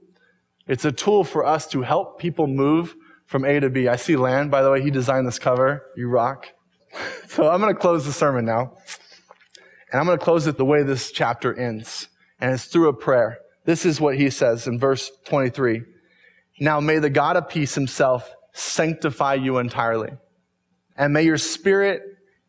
It's 0.67 0.85
a 0.85 0.93
tool 0.93 1.25
for 1.25 1.45
us 1.45 1.67
to 1.69 1.83
help 1.83 2.19
people 2.19 2.47
move 2.47 2.95
from 3.27 3.45
A 3.45 3.61
to 3.61 3.69
B. 3.69 3.89
I 3.89 3.97
see 3.97 4.17
Land, 4.17 4.51
by 4.51 4.63
the 4.63 4.71
way, 4.71 4.83
he 4.83 4.91
designed 4.91 5.27
this 5.27 5.39
cover. 5.39 5.83
You 5.97 6.09
rock. 6.09 6.47
so 7.29 7.51
I'm 7.51 7.61
going 7.61 7.75
to 7.75 7.79
close 7.79 8.07
the 8.07 8.13
sermon 8.13 8.45
now. 8.45 8.73
And 9.91 10.01
I'm 10.01 10.07
going 10.07 10.19
to 10.19 10.25
close 10.25 10.47
it 10.47 10.57
the 10.57 10.65
way 10.65 10.83
this 10.83 11.11
chapter 11.11 11.59
ends, 11.59 12.09
and 12.41 12.53
it's 12.53 12.67
through 12.67 12.89
a 12.89 12.93
prayer. 12.93 13.39
This 13.65 13.87
is 13.87 14.01
what 14.01 14.17
he 14.17 14.31
says 14.31 14.67
in 14.67 14.79
verse 14.79 15.11
23. 15.27 15.83
Now 16.61 16.81
may 16.81 16.99
the 16.99 17.11
God 17.11 17.37
of 17.37 17.49
peace 17.49 17.75
himself 17.75 18.31
sanctify 18.53 19.35
you 19.35 19.59
entirely, 19.59 20.11
and 20.97 21.13
may 21.13 21.23
your 21.23 21.39
spirit 21.39 22.03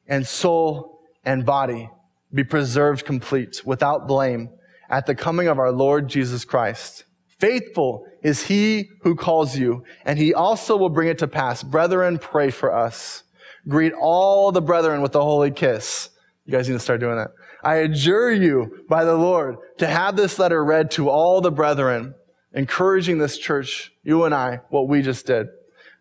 and 0.08 0.26
soul 0.26 1.00
and 1.24 1.46
body 1.46 1.90
be 2.34 2.44
preserved 2.44 3.06
complete 3.06 3.62
without 3.66 4.08
blame 4.08 4.50
at 4.90 5.06
the 5.06 5.16
coming 5.16 5.48
of 5.48 5.60
our 5.60 5.72
Lord 5.72 6.08
Jesus 6.08 6.46
Christ. 6.46 7.06
Faithful 7.40 8.06
is 8.22 8.48
he 8.48 8.90
who 9.04 9.16
calls 9.16 9.58
you, 9.58 9.84
and 10.04 10.20
he 10.20 10.34
also 10.34 10.76
will 10.76 10.90
bring 10.90 11.08
it 11.08 11.20
to 11.20 11.28
pass. 11.28 11.64
Brethren, 11.64 12.18
pray 12.18 12.50
for 12.52 12.76
us. 12.76 13.24
Greet 13.68 13.94
all 13.94 14.52
the 14.52 14.62
brethren 14.62 15.02
with 15.02 15.16
a 15.16 15.22
holy 15.22 15.52
kiss. 15.52 16.10
You 16.50 16.58
guys 16.58 16.68
need 16.68 16.74
to 16.74 16.80
start 16.80 17.00
doing 17.00 17.16
that. 17.16 17.30
I 17.64 17.76
adjure 17.76 18.32
you 18.32 18.84
by 18.90 19.06
the 19.06 19.14
Lord 19.14 19.58
to 19.78 19.86
have 19.86 20.16
this 20.16 20.40
letter 20.40 20.66
read 20.66 20.90
to 20.92 21.08
all 21.08 21.42
the 21.42 21.52
brethren, 21.52 22.16
encouraging 22.56 23.20
this 23.20 23.38
church, 23.38 23.92
you 24.02 24.24
and 24.24 24.34
I, 24.34 24.62
what 24.70 24.88
we 24.88 25.04
just 25.04 25.28
did. 25.28 25.46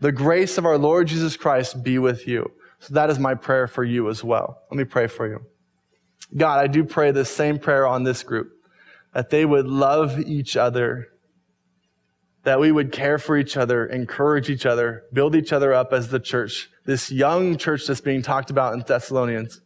The 0.00 0.10
grace 0.10 0.56
of 0.56 0.64
our 0.64 0.78
Lord 0.78 1.08
Jesus 1.08 1.36
Christ 1.36 1.82
be 1.82 1.98
with 1.98 2.26
you. 2.26 2.50
So 2.78 2.94
that 2.94 3.10
is 3.10 3.18
my 3.18 3.34
prayer 3.34 3.66
for 3.66 3.84
you 3.84 4.08
as 4.08 4.24
well. 4.24 4.62
Let 4.70 4.78
me 4.78 4.84
pray 4.84 5.06
for 5.06 5.28
you. 5.28 5.40
God, 6.34 6.60
I 6.60 6.66
do 6.66 6.82
pray 6.82 7.10
this 7.10 7.30
same 7.30 7.58
prayer 7.58 7.86
on 7.86 8.04
this 8.04 8.22
group, 8.22 8.48
that 9.12 9.28
they 9.28 9.44
would 9.44 9.66
love 9.66 10.18
each 10.18 10.56
other, 10.56 11.08
that 12.44 12.58
we 12.58 12.72
would 12.72 12.90
care 12.90 13.18
for 13.18 13.36
each 13.36 13.58
other, 13.58 13.84
encourage 13.84 14.48
each 14.48 14.64
other, 14.64 15.02
build 15.12 15.36
each 15.36 15.52
other 15.52 15.74
up 15.74 15.92
as 15.92 16.08
the 16.08 16.20
church, 16.20 16.70
this 16.86 17.12
young 17.12 17.58
church 17.58 17.86
that's 17.86 18.00
being 18.00 18.22
talked 18.22 18.48
about 18.48 18.72
in 18.72 18.80
Thessalonians. 18.80 19.60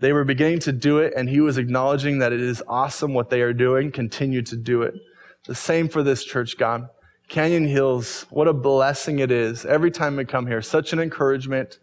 They 0.00 0.12
were 0.12 0.24
beginning 0.24 0.58
to 0.60 0.72
do 0.72 0.98
it, 0.98 1.12
and 1.16 1.28
he 1.28 1.40
was 1.40 1.56
acknowledging 1.56 2.18
that 2.18 2.32
it 2.32 2.40
is 2.40 2.62
awesome 2.66 3.14
what 3.14 3.30
they 3.30 3.42
are 3.42 3.52
doing. 3.52 3.92
Continue 3.92 4.42
to 4.42 4.56
do 4.56 4.82
it. 4.82 4.94
The 5.46 5.54
same 5.54 5.88
for 5.88 6.02
this 6.02 6.24
church, 6.24 6.58
God. 6.58 6.88
Canyon 7.28 7.66
Hills, 7.66 8.26
what 8.30 8.48
a 8.48 8.52
blessing 8.52 9.20
it 9.20 9.30
is 9.30 9.64
every 9.64 9.90
time 9.90 10.16
we 10.16 10.24
come 10.24 10.46
here. 10.46 10.60
Such 10.60 10.92
an 10.92 10.98
encouragement, 10.98 11.78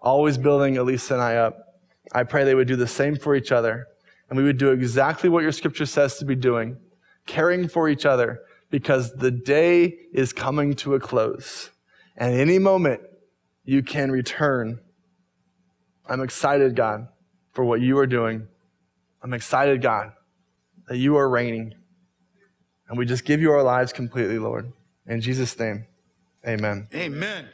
always 0.00 0.38
building 0.38 0.76
Elisa 0.76 1.14
and 1.14 1.22
I 1.22 1.36
up. 1.36 1.80
I 2.12 2.22
pray 2.22 2.44
they 2.44 2.54
would 2.54 2.68
do 2.68 2.76
the 2.76 2.86
same 2.86 3.16
for 3.16 3.34
each 3.34 3.50
other, 3.50 3.86
and 4.28 4.36
we 4.36 4.44
would 4.44 4.58
do 4.58 4.70
exactly 4.70 5.28
what 5.28 5.42
your 5.42 5.52
scripture 5.52 5.86
says 5.86 6.18
to 6.18 6.24
be 6.24 6.36
doing, 6.36 6.76
caring 7.26 7.68
for 7.68 7.88
each 7.88 8.06
other, 8.06 8.42
because 8.70 9.12
the 9.14 9.30
day 9.30 9.96
is 10.12 10.32
coming 10.32 10.74
to 10.74 10.94
a 10.94 11.00
close. 11.00 11.70
And 12.16 12.34
any 12.34 12.58
moment, 12.58 13.00
you 13.64 13.82
can 13.82 14.12
return. 14.12 14.78
I'm 16.08 16.20
excited, 16.20 16.76
God 16.76 17.08
for 17.56 17.64
what 17.64 17.80
you 17.80 17.98
are 17.98 18.06
doing. 18.06 18.46
I'm 19.22 19.32
excited, 19.32 19.80
God, 19.80 20.12
that 20.88 20.98
you 20.98 21.16
are 21.16 21.26
reigning. 21.26 21.74
And 22.88 22.98
we 22.98 23.06
just 23.06 23.24
give 23.24 23.40
you 23.40 23.50
our 23.50 23.62
lives 23.62 23.94
completely, 23.94 24.38
Lord. 24.38 24.70
In 25.06 25.22
Jesus' 25.22 25.58
name, 25.58 25.86
amen. 26.46 26.86
Amen. 26.94 27.48